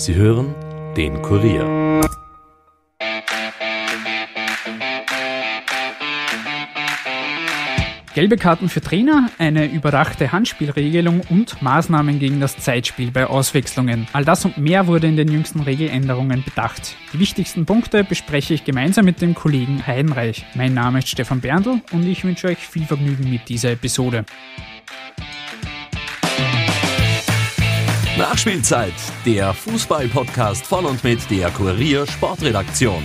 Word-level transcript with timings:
Sie 0.00 0.14
hören 0.14 0.54
den 0.96 1.20
Kurier. 1.20 2.00
Gelbe 8.14 8.38
Karten 8.38 8.70
für 8.70 8.80
Trainer, 8.80 9.28
eine 9.36 9.66
überdachte 9.66 10.32
Handspielregelung 10.32 11.20
und 11.28 11.60
Maßnahmen 11.60 12.18
gegen 12.18 12.40
das 12.40 12.56
Zeitspiel 12.56 13.10
bei 13.10 13.26
Auswechslungen. 13.26 14.08
All 14.14 14.24
das 14.24 14.46
und 14.46 14.56
mehr 14.56 14.86
wurde 14.86 15.06
in 15.06 15.18
den 15.18 15.30
jüngsten 15.30 15.60
Regeländerungen 15.60 16.44
bedacht. 16.44 16.96
Die 17.12 17.18
wichtigsten 17.18 17.66
Punkte 17.66 18.02
bespreche 18.02 18.54
ich 18.54 18.64
gemeinsam 18.64 19.04
mit 19.04 19.20
dem 19.20 19.34
Kollegen 19.34 19.86
Heidenreich. 19.86 20.46
Mein 20.54 20.72
Name 20.72 21.00
ist 21.00 21.10
Stefan 21.10 21.42
Berndl 21.42 21.82
und 21.92 22.06
ich 22.06 22.24
wünsche 22.24 22.46
euch 22.46 22.56
viel 22.56 22.86
Vergnügen 22.86 23.28
mit 23.28 23.50
dieser 23.50 23.72
Episode. 23.72 24.24
Nachspielzeit, 28.20 28.92
der 29.24 29.54
Fußball-Podcast 29.54 30.66
von 30.66 30.84
und 30.84 31.02
mit 31.02 31.30
der 31.30 31.50
Kurier 31.50 32.06
Sportredaktion. 32.06 33.02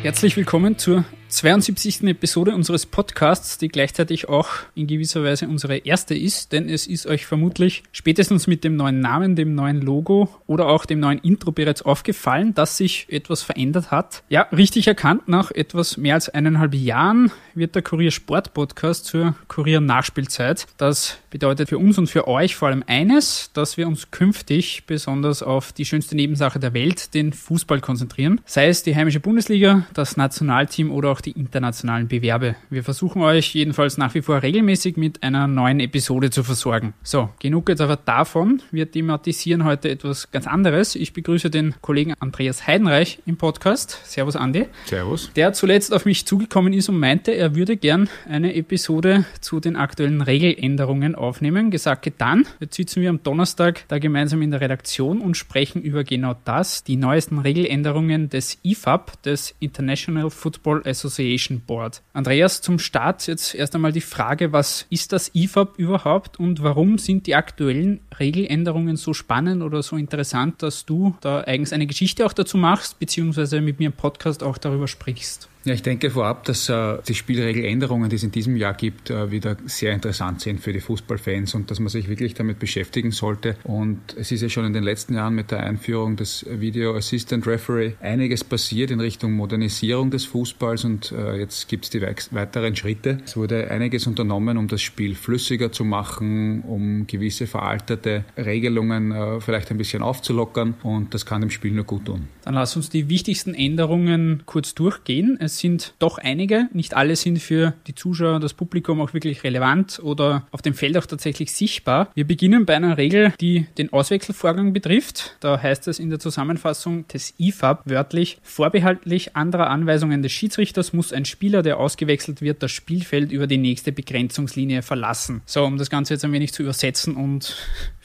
Herzlich 0.00 0.38
willkommen 0.38 0.78
zur 0.78 1.04
72. 1.28 2.04
Episode 2.04 2.54
unseres 2.54 2.86
Podcasts, 2.86 3.58
die 3.58 3.68
gleichzeitig 3.68 4.28
auch 4.30 4.48
in 4.74 4.86
gewisser 4.86 5.22
Weise 5.22 5.46
unsere 5.46 5.76
erste 5.76 6.14
ist, 6.14 6.52
denn 6.52 6.68
es 6.68 6.86
ist 6.86 7.06
euch 7.06 7.26
vermutlich 7.26 7.82
spätestens 7.92 8.46
mit 8.46 8.64
dem 8.64 8.76
neuen 8.76 9.00
Namen, 9.00 9.36
dem 9.36 9.54
neuen 9.54 9.82
Logo 9.82 10.28
oder 10.46 10.68
auch 10.68 10.86
dem 10.86 11.00
neuen 11.00 11.18
Intro 11.18 11.52
bereits 11.52 11.82
aufgefallen, 11.82 12.54
dass 12.54 12.78
sich 12.78 13.06
etwas 13.10 13.42
verändert 13.42 13.90
hat. 13.90 14.22
Ja, 14.30 14.42
richtig 14.52 14.86
erkannt, 14.86 15.28
nach 15.28 15.50
etwas 15.50 15.98
mehr 15.98 16.14
als 16.14 16.30
eineinhalb 16.30 16.74
Jahren 16.74 17.30
wird 17.54 17.74
der 17.74 17.82
Kurier 17.82 18.10
Sport 18.10 18.54
Podcast 18.54 19.04
zur 19.04 19.34
Kurier 19.48 19.80
Nachspielzeit. 19.80 20.66
Das 20.78 21.18
bedeutet 21.30 21.68
für 21.68 21.78
uns 21.78 21.98
und 21.98 22.08
für 22.08 22.26
euch 22.26 22.56
vor 22.56 22.68
allem 22.68 22.84
eines, 22.86 23.50
dass 23.52 23.76
wir 23.76 23.86
uns 23.86 24.10
künftig 24.10 24.84
besonders 24.86 25.42
auf 25.42 25.72
die 25.72 25.84
schönste 25.84 26.16
Nebensache 26.16 26.58
der 26.58 26.72
Welt, 26.72 27.12
den 27.14 27.32
Fußball 27.32 27.80
konzentrieren. 27.80 28.40
Sei 28.46 28.68
es 28.68 28.82
die 28.82 28.96
heimische 28.96 29.20
Bundesliga, 29.20 29.86
das 29.92 30.16
Nationalteam 30.16 30.90
oder 30.90 31.10
auch 31.10 31.17
auch 31.18 31.20
die 31.20 31.32
internationalen 31.32 32.06
Bewerbe. 32.06 32.54
Wir 32.70 32.84
versuchen 32.84 33.22
euch 33.22 33.52
jedenfalls 33.52 33.98
nach 33.98 34.14
wie 34.14 34.22
vor 34.22 34.42
regelmäßig 34.42 34.96
mit 34.96 35.22
einer 35.24 35.48
neuen 35.48 35.80
Episode 35.80 36.30
zu 36.30 36.44
versorgen. 36.44 36.94
So, 37.02 37.30
genug 37.40 37.68
jetzt 37.68 37.80
aber 37.80 37.96
davon. 37.96 38.62
Wir 38.70 38.90
thematisieren 38.90 39.64
heute 39.64 39.90
etwas 39.90 40.30
ganz 40.30 40.46
anderes. 40.46 40.94
Ich 40.94 41.12
begrüße 41.12 41.50
den 41.50 41.74
Kollegen 41.80 42.14
Andreas 42.20 42.66
Heidenreich 42.68 43.18
im 43.26 43.36
Podcast. 43.36 43.98
Servus, 44.04 44.36
Andi. 44.36 44.66
Servus. 44.86 45.32
Der 45.34 45.52
zuletzt 45.52 45.92
auf 45.92 46.04
mich 46.04 46.24
zugekommen 46.24 46.72
ist 46.72 46.88
und 46.88 47.00
meinte, 47.00 47.32
er 47.32 47.56
würde 47.56 47.76
gern 47.76 48.08
eine 48.28 48.54
Episode 48.54 49.24
zu 49.40 49.58
den 49.58 49.74
aktuellen 49.74 50.22
Regeländerungen 50.22 51.16
aufnehmen. 51.16 51.72
Gesagt, 51.72 52.02
getan. 52.02 52.46
Jetzt 52.60 52.76
sitzen 52.76 53.02
wir 53.02 53.10
am 53.10 53.22
Donnerstag 53.24 53.84
da 53.88 53.98
gemeinsam 53.98 54.40
in 54.42 54.52
der 54.52 54.60
Redaktion 54.60 55.20
und 55.20 55.36
sprechen 55.36 55.82
über 55.82 56.04
genau 56.04 56.36
das, 56.44 56.84
die 56.84 56.96
neuesten 56.96 57.38
Regeländerungen 57.38 58.28
des 58.28 58.58
IFAB, 58.62 59.20
des 59.22 59.56
International 59.58 60.30
Football 60.30 60.82
Association 60.86 61.07
Association 61.08 61.60
Board. 61.66 62.02
Andreas, 62.12 62.62
zum 62.62 62.78
Start 62.78 63.26
jetzt 63.26 63.54
erst 63.54 63.74
einmal 63.74 63.92
die 63.92 64.00
Frage, 64.00 64.52
was 64.52 64.86
ist 64.90 65.12
das 65.12 65.34
IFAB 65.34 65.78
überhaupt 65.78 66.38
und 66.38 66.62
warum 66.62 66.98
sind 66.98 67.26
die 67.26 67.34
aktuellen 67.34 68.00
Regeländerungen 68.18 68.96
so 68.96 69.14
spannend 69.14 69.62
oder 69.62 69.82
so 69.82 69.96
interessant, 69.96 70.62
dass 70.62 70.86
du 70.86 71.16
da 71.20 71.42
eigens 71.42 71.72
eine 71.72 71.86
Geschichte 71.86 72.24
auch 72.24 72.32
dazu 72.32 72.56
machst, 72.56 72.98
beziehungsweise 72.98 73.60
mit 73.60 73.78
mir 73.78 73.86
im 73.86 73.92
Podcast 73.92 74.42
auch 74.42 74.58
darüber 74.58 74.86
sprichst? 74.86 75.48
Ja, 75.64 75.74
ich 75.74 75.82
denke 75.82 76.10
vorab, 76.10 76.44
dass 76.44 76.68
äh, 76.68 76.98
die 77.06 77.14
Spielregeländerungen, 77.14 78.08
die 78.08 78.16
es 78.16 78.22
in 78.22 78.30
diesem 78.30 78.56
Jahr 78.56 78.74
gibt, 78.74 79.10
äh, 79.10 79.30
wieder 79.30 79.56
sehr 79.66 79.92
interessant 79.92 80.40
sind 80.40 80.60
für 80.60 80.72
die 80.72 80.80
Fußballfans 80.80 81.54
und 81.54 81.70
dass 81.70 81.80
man 81.80 81.88
sich 81.88 82.08
wirklich 82.08 82.34
damit 82.34 82.58
beschäftigen 82.58 83.10
sollte. 83.10 83.56
Und 83.64 83.98
es 84.16 84.30
ist 84.30 84.40
ja 84.40 84.48
schon 84.48 84.64
in 84.64 84.72
den 84.72 84.84
letzten 84.84 85.14
Jahren 85.14 85.34
mit 85.34 85.50
der 85.50 85.60
Einführung 85.60 86.16
des 86.16 86.46
Video 86.48 86.96
Assistant 86.96 87.46
Referee 87.46 87.94
einiges 88.00 88.44
passiert 88.44 88.90
in 88.90 89.00
Richtung 89.00 89.32
Modernisierung 89.32 90.10
des 90.10 90.24
Fußballs 90.26 90.84
und 90.84 91.12
äh, 91.12 91.36
jetzt 91.36 91.68
gibt 91.68 91.84
es 91.84 91.90
die 91.90 92.00
weiteren 92.00 92.76
Schritte. 92.76 93.18
Es 93.24 93.36
wurde 93.36 93.70
einiges 93.70 94.06
unternommen, 94.06 94.58
um 94.58 94.68
das 94.68 94.80
Spiel 94.80 95.16
flüssiger 95.16 95.72
zu 95.72 95.84
machen, 95.84 96.62
um 96.62 97.06
gewisse 97.06 97.46
veraltete 97.46 98.24
Regelungen 98.36 99.12
äh, 99.12 99.40
vielleicht 99.40 99.70
ein 99.70 99.78
bisschen 99.78 100.02
aufzulockern 100.02 100.74
und 100.82 101.14
das 101.14 101.26
kann 101.26 101.40
dem 101.40 101.50
Spiel 101.50 101.72
nur 101.72 101.84
gut 101.84 102.04
tun. 102.06 102.28
Dann 102.44 102.54
lass 102.54 102.76
uns 102.76 102.88
die 102.88 103.08
wichtigsten 103.08 103.54
Änderungen 103.54 104.42
kurz 104.46 104.74
durchgehen. 104.74 105.36
Es 105.48 105.60
sind 105.60 105.94
doch 105.98 106.18
einige. 106.18 106.68
Nicht 106.74 106.94
alle 106.94 107.16
sind 107.16 107.38
für 107.38 107.72
die 107.86 107.94
Zuschauer, 107.94 108.38
das 108.38 108.52
Publikum 108.52 109.00
auch 109.00 109.14
wirklich 109.14 109.44
relevant 109.44 109.98
oder 109.98 110.46
auf 110.50 110.60
dem 110.60 110.74
Feld 110.74 110.98
auch 110.98 111.06
tatsächlich 111.06 111.52
sichtbar. 111.52 112.10
Wir 112.14 112.26
beginnen 112.26 112.66
bei 112.66 112.76
einer 112.76 112.98
Regel, 112.98 113.32
die 113.40 113.66
den 113.78 113.90
Auswechselvorgang 113.90 114.74
betrifft. 114.74 115.38
Da 115.40 115.58
heißt 115.58 115.88
es 115.88 116.00
in 116.00 116.10
der 116.10 116.18
Zusammenfassung 116.18 117.08
des 117.08 117.32
IFAB 117.38 117.80
wörtlich, 117.86 118.38
vorbehaltlich 118.42 119.36
anderer 119.36 119.70
Anweisungen 119.70 120.20
des 120.22 120.32
Schiedsrichters 120.32 120.92
muss 120.92 121.14
ein 121.14 121.24
Spieler, 121.24 121.62
der 121.62 121.78
ausgewechselt 121.78 122.42
wird, 122.42 122.62
das 122.62 122.70
Spielfeld 122.70 123.32
über 123.32 123.46
die 123.46 123.56
nächste 123.56 123.90
Begrenzungslinie 123.90 124.82
verlassen. 124.82 125.40
So, 125.46 125.64
um 125.64 125.78
das 125.78 125.88
Ganze 125.88 126.12
jetzt 126.12 126.26
ein 126.26 126.32
wenig 126.32 126.52
zu 126.52 126.62
übersetzen 126.62 127.16
und 127.16 127.56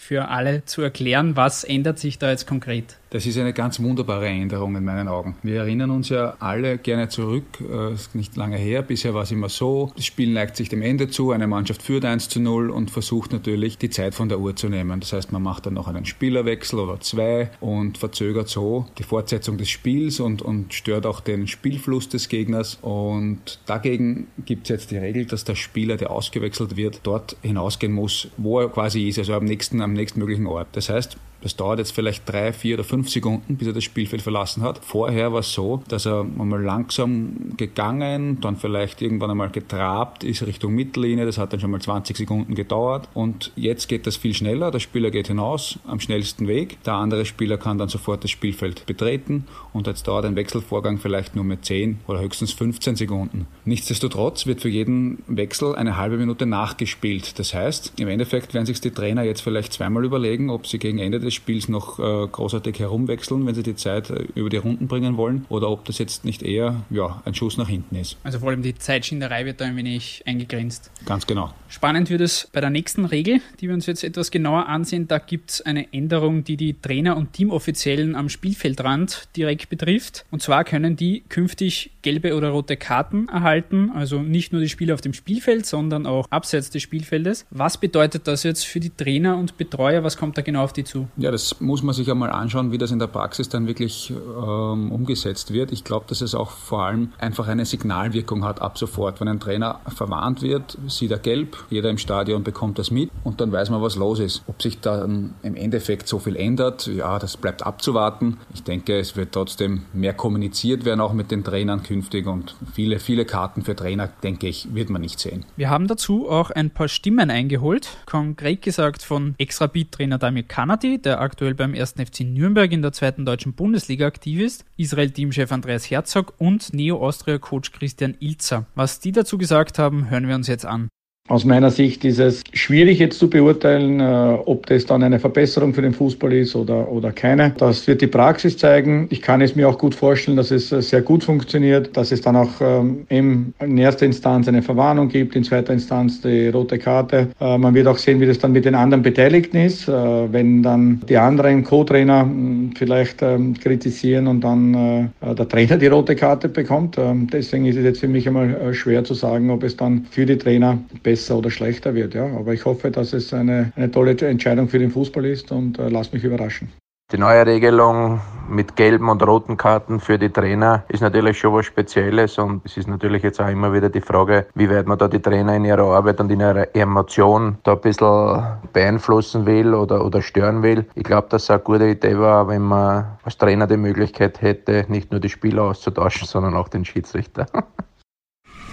für 0.03 0.27
alle 0.27 0.65
zu 0.65 0.81
erklären, 0.81 1.35
was 1.35 1.63
ändert 1.63 1.97
sich 1.97 2.19
da 2.19 2.29
jetzt 2.29 2.45
konkret? 2.45 2.97
Das 3.13 3.27
ist 3.27 3.37
eine 3.37 3.53
ganz 3.53 3.79
wunderbare 3.79 4.25
Änderung 4.25 4.75
in 4.75 4.83
meinen 4.83 5.07
Augen. 5.07 5.35
Wir 5.43 5.59
erinnern 5.59 5.91
uns 5.91 6.09
ja 6.09 6.35
alle 6.39 6.79
gerne 6.79 7.09
zurück, 7.09 7.43
äh, 7.61 7.93
ist 7.93 8.15
nicht 8.15 8.35
lange 8.35 8.57
her, 8.57 8.81
bisher 8.81 9.13
war 9.13 9.21
es 9.21 9.31
immer 9.31 9.49
so, 9.49 9.91
das 9.95 10.05
Spiel 10.05 10.33
neigt 10.33 10.55
sich 10.55 10.67
dem 10.67 10.81
Ende 10.81 11.07
zu, 11.09 11.31
eine 11.31 11.45
Mannschaft 11.45 11.83
führt 11.83 12.05
1 12.05 12.29
zu 12.29 12.39
0 12.39 12.71
und 12.71 12.89
versucht 12.89 13.31
natürlich 13.31 13.77
die 13.77 13.91
Zeit 13.91 14.15
von 14.15 14.29
der 14.29 14.39
Uhr 14.39 14.55
zu 14.55 14.67
nehmen. 14.67 14.99
Das 14.99 15.13
heißt, 15.13 15.31
man 15.31 15.43
macht 15.43 15.67
dann 15.67 15.75
noch 15.75 15.87
einen 15.87 16.05
Spielerwechsel 16.05 16.79
oder 16.79 16.99
zwei 17.01 17.51
und 17.59 17.99
verzögert 17.99 18.49
so 18.49 18.87
die 18.97 19.03
Fortsetzung 19.03 19.59
des 19.59 19.69
Spiels 19.69 20.19
und, 20.19 20.41
und 20.41 20.73
stört 20.73 21.05
auch 21.05 21.19
den 21.19 21.47
Spielfluss 21.47 22.09
des 22.09 22.29
Gegners. 22.29 22.79
Und 22.81 23.59
dagegen 23.67 24.25
gibt 24.43 24.63
es 24.63 24.69
jetzt 24.69 24.91
die 24.91 24.97
Regel, 24.97 25.25
dass 25.25 25.43
der 25.43 25.55
Spieler, 25.55 25.97
der 25.97 26.09
ausgewechselt 26.09 26.77
wird, 26.77 27.01
dort 27.03 27.37
hinausgehen 27.43 27.93
muss, 27.93 28.29
wo 28.37 28.59
er 28.59 28.69
quasi 28.69 29.07
ist, 29.07 29.19
also 29.19 29.35
am 29.35 29.45
nächsten, 29.45 29.81
am 29.81 29.92
nächstmöglichen 29.93 30.47
Ort. 30.47 30.67
Das 30.73 30.89
heißt, 30.89 31.17
das 31.43 31.55
dauert 31.55 31.79
jetzt 31.79 31.91
vielleicht 31.91 32.27
drei, 32.27 32.53
vier 32.53 32.75
oder 32.75 32.83
fünf 32.83 33.09
Sekunden, 33.09 33.57
bis 33.57 33.67
er 33.67 33.73
das 33.73 33.83
Spielfeld 33.83 34.21
verlassen 34.21 34.63
hat. 34.63 34.79
Vorher 34.83 35.33
war 35.33 35.41
es 35.41 35.53
so, 35.53 35.83
dass 35.89 36.05
er 36.05 36.21
einmal 36.21 36.61
langsam 36.61 37.53
gegangen, 37.57 38.39
dann 38.41 38.55
vielleicht 38.55 39.01
irgendwann 39.01 39.31
einmal 39.31 39.49
getrabt 39.49 40.23
ist 40.23 40.45
Richtung 40.45 40.73
Mittellinie. 40.73 41.25
Das 41.25 41.37
hat 41.37 41.53
dann 41.53 41.59
schon 41.59 41.71
mal 41.71 41.81
20 41.81 42.15
Sekunden 42.15 42.55
gedauert. 42.55 43.09
Und 43.13 43.51
jetzt 43.55 43.87
geht 43.87 44.07
das 44.07 44.15
viel 44.15 44.33
schneller. 44.33 44.71
Der 44.71 44.79
Spieler 44.79 45.11
geht 45.11 45.27
hinaus 45.27 45.79
am 45.85 45.99
schnellsten 45.99 46.47
Weg. 46.47 46.81
Der 46.83 46.93
andere 46.93 47.25
Spieler 47.25 47.57
kann 47.57 47.77
dann 47.77 47.89
sofort 47.89 48.23
das 48.23 48.31
Spielfeld 48.31 48.85
betreten. 48.85 49.45
Und 49.73 49.87
jetzt 49.87 50.07
dauert 50.07 50.25
ein 50.25 50.35
Wechselvorgang 50.35 50.97
vielleicht 50.97 51.35
nur 51.35 51.43
mit 51.43 51.65
10 51.65 51.99
oder 52.07 52.21
höchstens 52.21 52.53
15 52.53 52.95
Sekunden. 52.95 53.47
Nichtsdestotrotz 53.65 54.45
wird 54.45 54.61
für 54.61 54.69
jeden 54.69 55.23
Wechsel 55.27 55.75
eine 55.75 55.97
halbe 55.97 56.17
Minute 56.17 56.45
nachgespielt. 56.45 57.37
Das 57.39 57.53
heißt, 57.53 57.93
im 57.97 58.07
Endeffekt 58.07 58.53
werden 58.53 58.65
sich 58.65 58.79
die 58.79 58.91
Trainer 58.91 59.23
jetzt 59.23 59.41
vielleicht 59.41 59.73
zweimal 59.73 60.05
überlegen, 60.05 60.49
ob 60.49 60.67
sie 60.67 60.79
gegen 60.79 60.99
Ende 60.99 61.19
des 61.19 61.32
des 61.33 61.35
Spiels 61.35 61.67
noch 61.67 61.99
äh, 61.99 62.27
großartig 62.27 62.79
herumwechseln, 62.79 63.45
wenn 63.45 63.55
sie 63.55 63.63
die 63.63 63.75
Zeit 63.75 64.09
äh, 64.09 64.25
über 64.35 64.49
die 64.49 64.57
Runden 64.57 64.87
bringen 64.87 65.17
wollen, 65.17 65.45
oder 65.49 65.69
ob 65.69 65.85
das 65.85 65.97
jetzt 65.97 66.25
nicht 66.25 66.43
eher 66.43 66.83
ja, 66.89 67.21
ein 67.25 67.33
Schuss 67.33 67.57
nach 67.57 67.67
hinten 67.67 67.95
ist. 67.95 68.17
Also 68.23 68.39
vor 68.39 68.49
allem 68.49 68.61
die 68.61 68.75
Zeitschinderei 68.75 69.45
wird 69.45 69.61
da 69.61 69.65
ein 69.65 69.75
wenig 69.75 70.23
eingegrenzt. 70.25 70.91
Ganz 71.05 71.27
genau. 71.27 71.53
Spannend 71.67 72.09
wird 72.09 72.21
es 72.21 72.49
bei 72.51 72.61
der 72.61 72.69
nächsten 72.69 73.05
Regel, 73.05 73.41
die 73.59 73.67
wir 73.67 73.73
uns 73.73 73.85
jetzt 73.85 74.03
etwas 74.03 74.31
genauer 74.31 74.67
ansehen. 74.67 75.07
Da 75.07 75.17
gibt 75.17 75.51
es 75.51 75.61
eine 75.61 75.91
Änderung, 75.91 76.43
die 76.43 76.57
die 76.57 76.79
Trainer 76.79 77.17
und 77.17 77.33
Teamoffiziellen 77.33 78.15
am 78.15 78.29
Spielfeldrand 78.29 79.27
direkt 79.35 79.69
betrifft. 79.69 80.25
Und 80.31 80.41
zwar 80.41 80.63
können 80.63 80.95
die 80.95 81.23
künftig 81.29 81.91
gelbe 82.03 82.35
oder 82.35 82.49
rote 82.49 82.77
Karten 82.77 83.27
erhalten, 83.29 83.91
also 83.93 84.21
nicht 84.21 84.51
nur 84.51 84.61
die 84.61 84.69
Spieler 84.69 84.93
auf 84.93 85.01
dem 85.01 85.13
Spielfeld, 85.13 85.65
sondern 85.65 86.05
auch 86.05 86.27
abseits 86.29 86.69
des 86.69 86.83
Spielfeldes. 86.83 87.45
Was 87.49 87.77
bedeutet 87.77 88.27
das 88.27 88.43
jetzt 88.43 88.65
für 88.65 88.79
die 88.79 88.91
Trainer 88.91 89.37
und 89.37 89.57
Betreuer? 89.57 90.03
Was 90.03 90.17
kommt 90.17 90.37
da 90.37 90.41
genau 90.41 90.63
auf 90.63 90.73
die 90.73 90.83
zu? 90.83 91.07
Ja, 91.23 91.31
das 91.31 91.61
muss 91.61 91.83
man 91.83 91.95
sich 91.95 92.11
einmal 92.11 92.31
anschauen, 92.31 92.73
wie 92.73 92.77
das 92.77 92.91
in 92.91 92.99
der 92.99 93.07
Praxis 93.07 93.47
dann 93.47 93.65
wirklich 93.65 94.11
ähm, 94.11 94.91
umgesetzt 94.91 95.53
wird. 95.53 95.71
Ich 95.71 95.85
glaube, 95.85 96.05
dass 96.09 96.19
es 96.19 96.35
auch 96.35 96.51
vor 96.51 96.83
allem 96.83 97.13
einfach 97.17 97.47
eine 97.47 97.63
Signalwirkung 97.63 98.43
hat 98.43 98.61
ab 98.61 98.77
sofort. 98.77 99.21
Wenn 99.21 99.29
ein 99.29 99.39
Trainer 99.39 99.79
verwarnt 99.87 100.41
wird, 100.41 100.77
sieht 100.89 101.11
er 101.11 101.19
gelb, 101.19 101.55
jeder 101.69 101.89
im 101.89 101.97
Stadion 101.97 102.43
bekommt 102.43 102.77
das 102.77 102.91
mit 102.91 103.09
und 103.23 103.39
dann 103.39 103.53
weiß 103.53 103.69
man, 103.69 103.81
was 103.81 103.95
los 103.95 104.19
ist. 104.19 104.43
Ob 104.47 104.61
sich 104.61 104.81
dann 104.81 105.33
im 105.43 105.55
Endeffekt 105.55 106.09
so 106.09 106.19
viel 106.19 106.35
ändert, 106.35 106.87
ja, 106.87 107.17
das 107.19 107.37
bleibt 107.37 107.65
abzuwarten. 107.65 108.39
Ich 108.53 108.63
denke, 108.63 108.99
es 108.99 109.15
wird 109.15 109.31
trotzdem 109.31 109.83
mehr 109.93 110.13
kommuniziert 110.13 110.83
werden, 110.83 110.99
auch 110.99 111.13
mit 111.13 111.31
den 111.31 111.45
Trainern 111.45 111.83
künftig 111.83 112.27
und 112.27 112.53
viele, 112.73 112.99
viele 112.99 113.23
Karten 113.23 113.61
für 113.61 113.77
Trainer, 113.77 114.09
denke 114.23 114.49
ich, 114.49 114.75
wird 114.75 114.89
man 114.89 114.99
nicht 114.99 115.21
sehen. 115.21 115.45
Wir 115.55 115.69
haben 115.69 115.87
dazu 115.87 116.29
auch 116.29 116.51
ein 116.51 116.69
paar 116.69 116.89
Stimmen 116.89 117.29
eingeholt. 117.29 117.87
Konkret 118.07 118.61
gesagt 118.61 119.03
von 119.03 119.35
Extra-Beat-Trainer 119.37 120.17
Damir 120.17 120.43
Kanadi, 120.43 120.97
der 120.97 121.12
der 121.13 121.21
aktuell 121.21 121.53
beim 121.53 121.75
1. 121.75 121.91
FC 121.91 122.21
Nürnberg 122.21 122.71
in 122.71 122.81
der 122.81 122.91
zweiten 122.91 123.23
deutschen 123.23 123.53
Bundesliga 123.53 124.07
aktiv 124.07 124.39
ist, 124.39 124.65
Israel-Teamchef 124.77 125.51
Andreas 125.51 125.87
Herzog 125.91 126.33
und 126.39 126.73
Neo-Austria-Coach 126.73 127.71
Christian 127.71 128.15
Ilzer. 128.19 128.65
Was 128.73 128.99
die 128.99 129.11
dazu 129.11 129.37
gesagt 129.37 129.77
haben, 129.77 130.09
hören 130.09 130.27
wir 130.27 130.33
uns 130.33 130.47
jetzt 130.47 130.65
an. 130.65 130.89
Aus 131.29 131.45
meiner 131.45 131.71
Sicht 131.71 132.03
ist 132.03 132.19
es 132.19 132.43
schwierig 132.51 132.99
jetzt 132.99 133.17
zu 133.17 133.29
beurteilen, 133.29 134.01
äh, 134.01 134.37
ob 134.43 134.65
das 134.65 134.85
dann 134.85 135.03
eine 135.03 135.19
Verbesserung 135.21 135.73
für 135.73 135.81
den 135.81 135.93
Fußball 135.93 136.33
ist 136.33 136.53
oder, 136.53 136.91
oder 136.91 137.13
keine. 137.13 137.53
Das 137.57 137.87
wird 137.87 138.01
die 138.01 138.07
Praxis 138.07 138.57
zeigen. 138.57 139.07
Ich 139.09 139.21
kann 139.21 139.39
es 139.39 139.55
mir 139.55 139.69
auch 139.69 139.77
gut 139.77 139.95
vorstellen, 139.95 140.35
dass 140.35 140.51
es 140.51 140.73
äh, 140.73 140.81
sehr 140.81 141.01
gut 141.01 141.23
funktioniert, 141.23 141.95
dass 141.95 142.11
es 142.11 142.19
dann 142.19 142.35
auch 142.35 142.49
ähm, 142.59 143.05
in 143.07 143.77
erster 143.77 144.05
Instanz 144.05 144.49
eine 144.49 144.61
Verwarnung 144.61 145.07
gibt, 145.07 145.37
in 145.37 145.45
zweiter 145.45 145.71
Instanz 145.71 146.19
die 146.19 146.49
rote 146.49 146.77
Karte. 146.77 147.29
Äh, 147.39 147.57
man 147.57 147.73
wird 147.73 147.87
auch 147.87 147.99
sehen, 147.99 148.19
wie 148.19 148.25
das 148.25 148.39
dann 148.39 148.51
mit 148.51 148.65
den 148.65 148.75
anderen 148.75 149.01
Beteiligten 149.01 149.55
ist, 149.55 149.87
wenn 149.87 150.61
dann 150.61 151.03
die 151.07 151.17
anderen 151.17 151.63
Co-Trainer 151.63 152.23
hm, 152.23 152.73
vielleicht 152.77 153.21
ähm, 153.21 153.53
kritisieren 153.53 154.27
und 154.27 154.41
dann 154.41 155.13
der 155.21 155.47
Trainer 155.47 155.77
die 155.77 155.87
rote 155.87 156.15
Karte 156.15 156.49
bekommt. 156.49 156.97
Ähm, 156.97 157.27
deswegen 157.31 157.65
ist 157.65 157.77
es 157.77 157.85
jetzt 157.85 157.99
für 158.01 158.09
mich 158.09 158.27
einmal 158.27 158.73
schwer 158.73 159.05
zu 159.05 159.13
sagen, 159.13 159.49
ob 159.51 159.63
es 159.63 159.77
dann 159.77 160.05
für 160.11 160.25
die 160.25 160.37
Trainer 160.37 160.79
besser 161.01 161.12
besser 161.13 161.37
oder 161.37 161.51
schlechter 161.51 161.93
wird. 161.93 162.15
Ja. 162.15 162.25
Aber 162.25 162.53
ich 162.53 162.65
hoffe, 162.65 162.89
dass 162.89 163.13
es 163.13 163.33
eine, 163.33 163.71
eine 163.75 163.91
tolle 163.91 164.17
Entscheidung 164.17 164.67
für 164.67 164.79
den 164.79 164.89
Fußball 164.89 165.25
ist 165.25 165.51
und 165.51 165.77
äh, 165.77 165.89
lass 165.89 166.11
mich 166.11 166.23
überraschen. 166.23 166.71
Die 167.11 167.19
neue 167.19 167.45
Regelung 167.45 168.21
mit 168.49 168.75
gelben 168.75 169.09
und 169.09 169.21
roten 169.21 169.55
Karten 169.55 169.99
für 169.99 170.17
die 170.17 170.29
Trainer 170.29 170.83
ist 170.87 171.01
natürlich 171.01 171.37
schon 171.37 171.53
was 171.53 171.67
Spezielles 171.67 172.39
und 172.39 172.65
es 172.65 172.77
ist 172.77 172.87
natürlich 172.87 173.21
jetzt 173.21 173.39
auch 173.39 173.47
immer 173.47 173.71
wieder 173.71 173.89
die 173.89 174.01
Frage, 174.01 174.47
wie 174.55 174.67
weit 174.71 174.87
man 174.87 174.97
da 174.97 175.07
die 175.07 175.19
Trainer 175.19 175.55
in 175.55 175.65
ihrer 175.65 175.83
Arbeit 175.83 176.19
und 176.19 176.31
in 176.31 176.39
ihrer 176.39 176.75
Emotion 176.75 177.57
da 177.61 177.73
ein 177.73 177.81
bisschen 177.81 178.43
beeinflussen 178.73 179.45
will 179.45 179.75
oder, 179.75 180.03
oder 180.03 180.23
stören 180.23 180.63
will. 180.63 180.85
Ich 180.95 181.03
glaube, 181.03 181.27
dass 181.29 181.43
es 181.43 181.51
eine 181.51 181.59
gute 181.59 181.87
Idee 181.87 182.17
war, 182.17 182.47
wenn 182.47 182.63
man 182.63 183.05
als 183.23 183.37
Trainer 183.37 183.67
die 183.67 183.77
Möglichkeit 183.77 184.41
hätte, 184.41 184.85
nicht 184.87 185.11
nur 185.11 185.19
die 185.19 185.29
Spieler 185.29 185.65
auszutauschen, 185.65 186.27
sondern 186.33 186.55
auch 186.55 186.69
den 186.69 186.83
Schiedsrichter. 186.83 187.45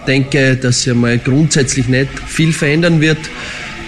Denke, 0.07 0.55
dass 0.55 0.83
sich 0.83 0.93
mal 0.93 1.17
grundsätzlich 1.17 1.87
nicht 1.87 2.09
viel 2.27 2.53
verändern 2.53 3.01
wird. 3.01 3.19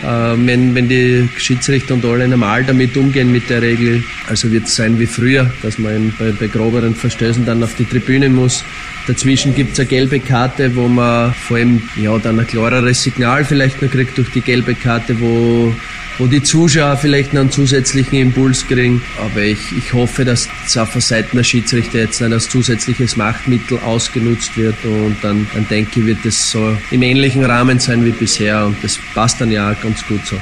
Äh, 0.04 0.36
wenn, 0.46 0.76
wenn 0.76 0.90
die 0.90 1.30
Schiedsrichter 1.38 1.94
und 1.94 2.04
alle 2.04 2.28
normal 2.28 2.64
damit 2.66 2.98
umgehen 2.98 3.32
mit 3.32 3.50
der 3.50 3.62
Regel, 3.62 4.04
also 4.28 4.52
wird 4.52 4.66
es 4.66 4.76
sein 4.76 5.00
wie 5.00 5.06
früher, 5.06 5.50
dass 5.62 5.78
man 5.78 6.14
bei, 6.20 6.32
bei 6.32 6.48
groberen 6.48 6.94
Verstößen 6.94 7.46
dann 7.46 7.64
auf 7.64 7.76
die 7.76 7.86
Tribüne 7.86 8.30
muss. 8.30 8.66
Dazwischen 9.08 9.56
gibt 9.56 9.74
es 9.74 9.80
eine 9.80 9.88
gelbe 9.88 10.20
Karte, 10.20 10.76
wo 10.76 10.88
man 10.88 11.34
vor 11.34 11.58
allem 11.58 11.82
ja, 11.96 12.18
dann 12.18 12.40
ein 12.40 12.48
klareres 12.48 13.04
Signal 13.04 13.46
vielleicht 13.46 13.82
noch 13.82 13.92
kriegt 13.92 14.18
durch 14.18 14.30
die 14.32 14.42
gelbe 14.42 14.76
Karte, 14.76 15.20
wo 15.20 15.74
wo 16.18 16.28
die 16.28 16.44
Zuschauer 16.44 16.98
vielleicht 16.98 17.34
noch 17.34 17.42
einen 17.42 17.52
zusätzlichen 17.52 18.18
Impuls 18.20 18.68
kriegen. 18.68 19.02
Aber 19.20 19.42
ich, 19.42 19.60
ich 19.78 19.94
hoffe, 19.94 20.26
dass 20.26 20.48
es 20.66 20.78
auch 20.78 20.88
von 20.88 21.02
Seiten 21.02 21.38
der 21.38 21.44
Schiedsrichter 21.44 22.00
jetzt 22.00 22.22
nicht 22.22 22.32
als 22.32 22.50
zusätzliches 22.50 23.18
Machtmittel 23.18 23.80
ausgenutzt 23.80 24.58
wird 24.58 24.76
und 24.84 25.18
dann, 25.22 25.48
dann 25.54 25.68
denke 25.68 26.00
ich, 26.00 26.06
wird 26.06 26.26
es 26.26 26.52
so 26.52 26.78
im 26.92 27.02
ähnlichen 27.02 27.44
Rahmen 27.44 27.80
sein 27.80 28.06
wie 28.06 28.12
bisher 28.12 28.66
und 28.66 28.78
das 28.84 29.00
passt 29.14 29.42
dann 29.42 29.52
ja 29.52 29.72
auch 29.72 29.82
ganz 29.82 30.06
gut 30.08 30.26
so. 30.26 30.38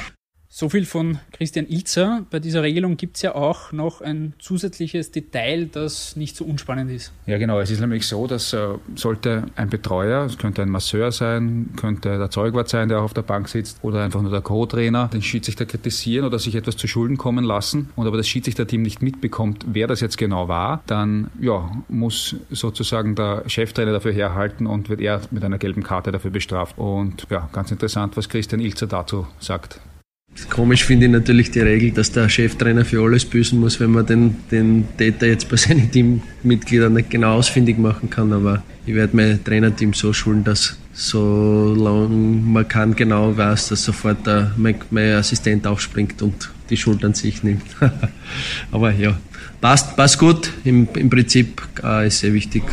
So 0.61 0.69
viel 0.69 0.85
von 0.85 1.17
Christian 1.31 1.65
Ilzer. 1.67 2.23
Bei 2.29 2.37
dieser 2.37 2.61
Regelung 2.61 2.95
gibt 2.95 3.15
es 3.15 3.23
ja 3.23 3.33
auch 3.33 3.71
noch 3.71 3.99
ein 4.01 4.33
zusätzliches 4.37 5.09
Detail, 5.09 5.65
das 5.65 6.15
nicht 6.15 6.35
so 6.35 6.45
unspannend 6.45 6.91
ist. 6.91 7.11
Ja, 7.25 7.39
genau. 7.39 7.59
Es 7.59 7.71
ist 7.71 7.79
nämlich 7.79 8.05
so, 8.05 8.27
dass 8.27 8.53
äh, 8.53 8.75
sollte 8.93 9.45
ein 9.55 9.71
Betreuer, 9.71 10.23
es 10.23 10.37
könnte 10.37 10.61
ein 10.61 10.69
Masseur 10.69 11.11
sein, 11.11 11.71
könnte 11.77 12.15
der 12.15 12.29
Zeugwart 12.29 12.69
sein, 12.69 12.89
der 12.89 12.99
auch 12.99 13.05
auf 13.05 13.15
der 13.15 13.23
Bank 13.23 13.49
sitzt, 13.49 13.79
oder 13.81 14.03
einfach 14.03 14.21
nur 14.21 14.29
der 14.29 14.41
Co-Trainer, 14.41 15.07
den 15.07 15.23
Schiedsrichter 15.23 15.65
kritisieren 15.65 16.27
oder 16.27 16.37
sich 16.37 16.53
etwas 16.53 16.77
zu 16.77 16.87
Schulden 16.87 17.17
kommen 17.17 17.43
lassen 17.43 17.89
und 17.95 18.05
aber 18.05 18.17
das 18.17 18.27
Schiedsrichterteam 18.27 18.83
nicht 18.83 19.01
mitbekommt, 19.01 19.65
wer 19.65 19.87
das 19.87 19.99
jetzt 19.99 20.19
genau 20.19 20.47
war, 20.47 20.83
dann 20.85 21.31
ja, 21.39 21.71
muss 21.89 22.35
sozusagen 22.51 23.15
der 23.15 23.49
Cheftrainer 23.49 23.93
dafür 23.93 24.13
herhalten 24.13 24.67
und 24.67 24.89
wird 24.89 25.01
er 25.01 25.21
mit 25.31 25.43
einer 25.43 25.57
gelben 25.57 25.81
Karte 25.81 26.11
dafür 26.11 26.29
bestraft. 26.29 26.77
Und 26.77 27.25
ja, 27.31 27.49
ganz 27.51 27.71
interessant, 27.71 28.15
was 28.15 28.29
Christian 28.29 28.61
Ilzer 28.61 28.85
dazu 28.85 29.25
sagt. 29.39 29.79
Komisch 30.49 30.83
finde 30.83 31.05
ich 31.05 31.11
natürlich 31.11 31.51
die 31.51 31.59
Regel, 31.59 31.91
dass 31.91 32.11
der 32.11 32.27
Cheftrainer 32.27 32.85
für 32.85 33.03
alles 33.03 33.25
büßen 33.25 33.59
muss, 33.59 33.79
wenn 33.79 33.91
man 33.91 34.05
den, 34.05 34.35
den 34.49 34.87
Täter 34.97 35.27
jetzt 35.27 35.49
bei 35.49 35.57
seinen 35.57 35.91
Teammitgliedern 35.91 36.93
nicht 36.93 37.09
genau 37.09 37.35
ausfindig 37.35 37.77
machen 37.77 38.09
kann. 38.09 38.33
Aber 38.33 38.63
ich 38.85 38.95
werde 38.95 39.15
mein 39.15 39.43
Trainerteam 39.43 39.93
so 39.93 40.13
schulen, 40.13 40.43
dass 40.43 40.77
solange 40.93 42.09
man 42.09 42.67
kann 42.67 42.95
genau 42.95 43.35
weiß, 43.35 43.69
dass 43.69 43.83
sofort 43.83 44.25
der, 44.25 44.51
mein, 44.57 44.75
mein 44.89 45.13
Assistent 45.13 45.65
aufspringt 45.67 46.21
und 46.21 46.49
die 46.69 46.77
Schuld 46.77 47.03
an 47.05 47.13
sich 47.13 47.43
nimmt. 47.43 47.63
Aber 48.71 48.91
ja, 48.91 49.17
passt, 49.59 49.95
passt 49.95 50.17
gut. 50.19 50.51
Im, 50.63 50.87
im 50.95 51.09
Prinzip 51.09 51.61
äh, 51.83 52.07
ist 52.07 52.19
sehr 52.19 52.33
wichtig, 52.33 52.63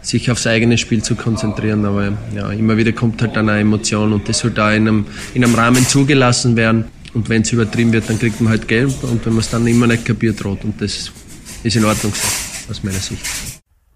sich 0.00 0.30
aufs 0.30 0.46
eigene 0.46 0.78
Spiel 0.78 1.02
zu 1.02 1.14
konzentrieren. 1.16 1.84
Aber 1.84 2.12
ja, 2.34 2.50
immer 2.50 2.76
wieder 2.76 2.92
kommt 2.92 3.22
halt 3.22 3.36
dann 3.36 3.48
eine 3.48 3.60
Emotion 3.60 4.12
und 4.12 4.28
das 4.28 4.40
soll 4.40 4.50
da 4.50 4.72
in 4.72 4.88
einem, 4.88 5.06
in 5.34 5.44
einem 5.44 5.54
Rahmen 5.54 5.86
zugelassen 5.86 6.56
werden. 6.56 6.84
Und 7.14 7.28
wenn 7.28 7.42
es 7.42 7.52
übertrieben 7.52 7.92
wird, 7.92 8.08
dann 8.08 8.18
kriegt 8.18 8.40
man 8.40 8.50
halt 8.50 8.68
Gelb. 8.68 9.02
Und 9.02 9.24
wenn 9.24 9.32
man 9.32 9.40
es 9.40 9.50
dann 9.50 9.66
immer 9.66 9.86
nicht 9.86 10.04
kapiert, 10.04 10.44
rot. 10.44 10.64
Und 10.64 10.80
das 10.80 11.10
ist 11.62 11.76
in 11.76 11.84
Ordnung 11.84 12.12
so, 12.14 12.70
aus 12.70 12.82
meiner 12.82 12.98
Sicht. 12.98 13.22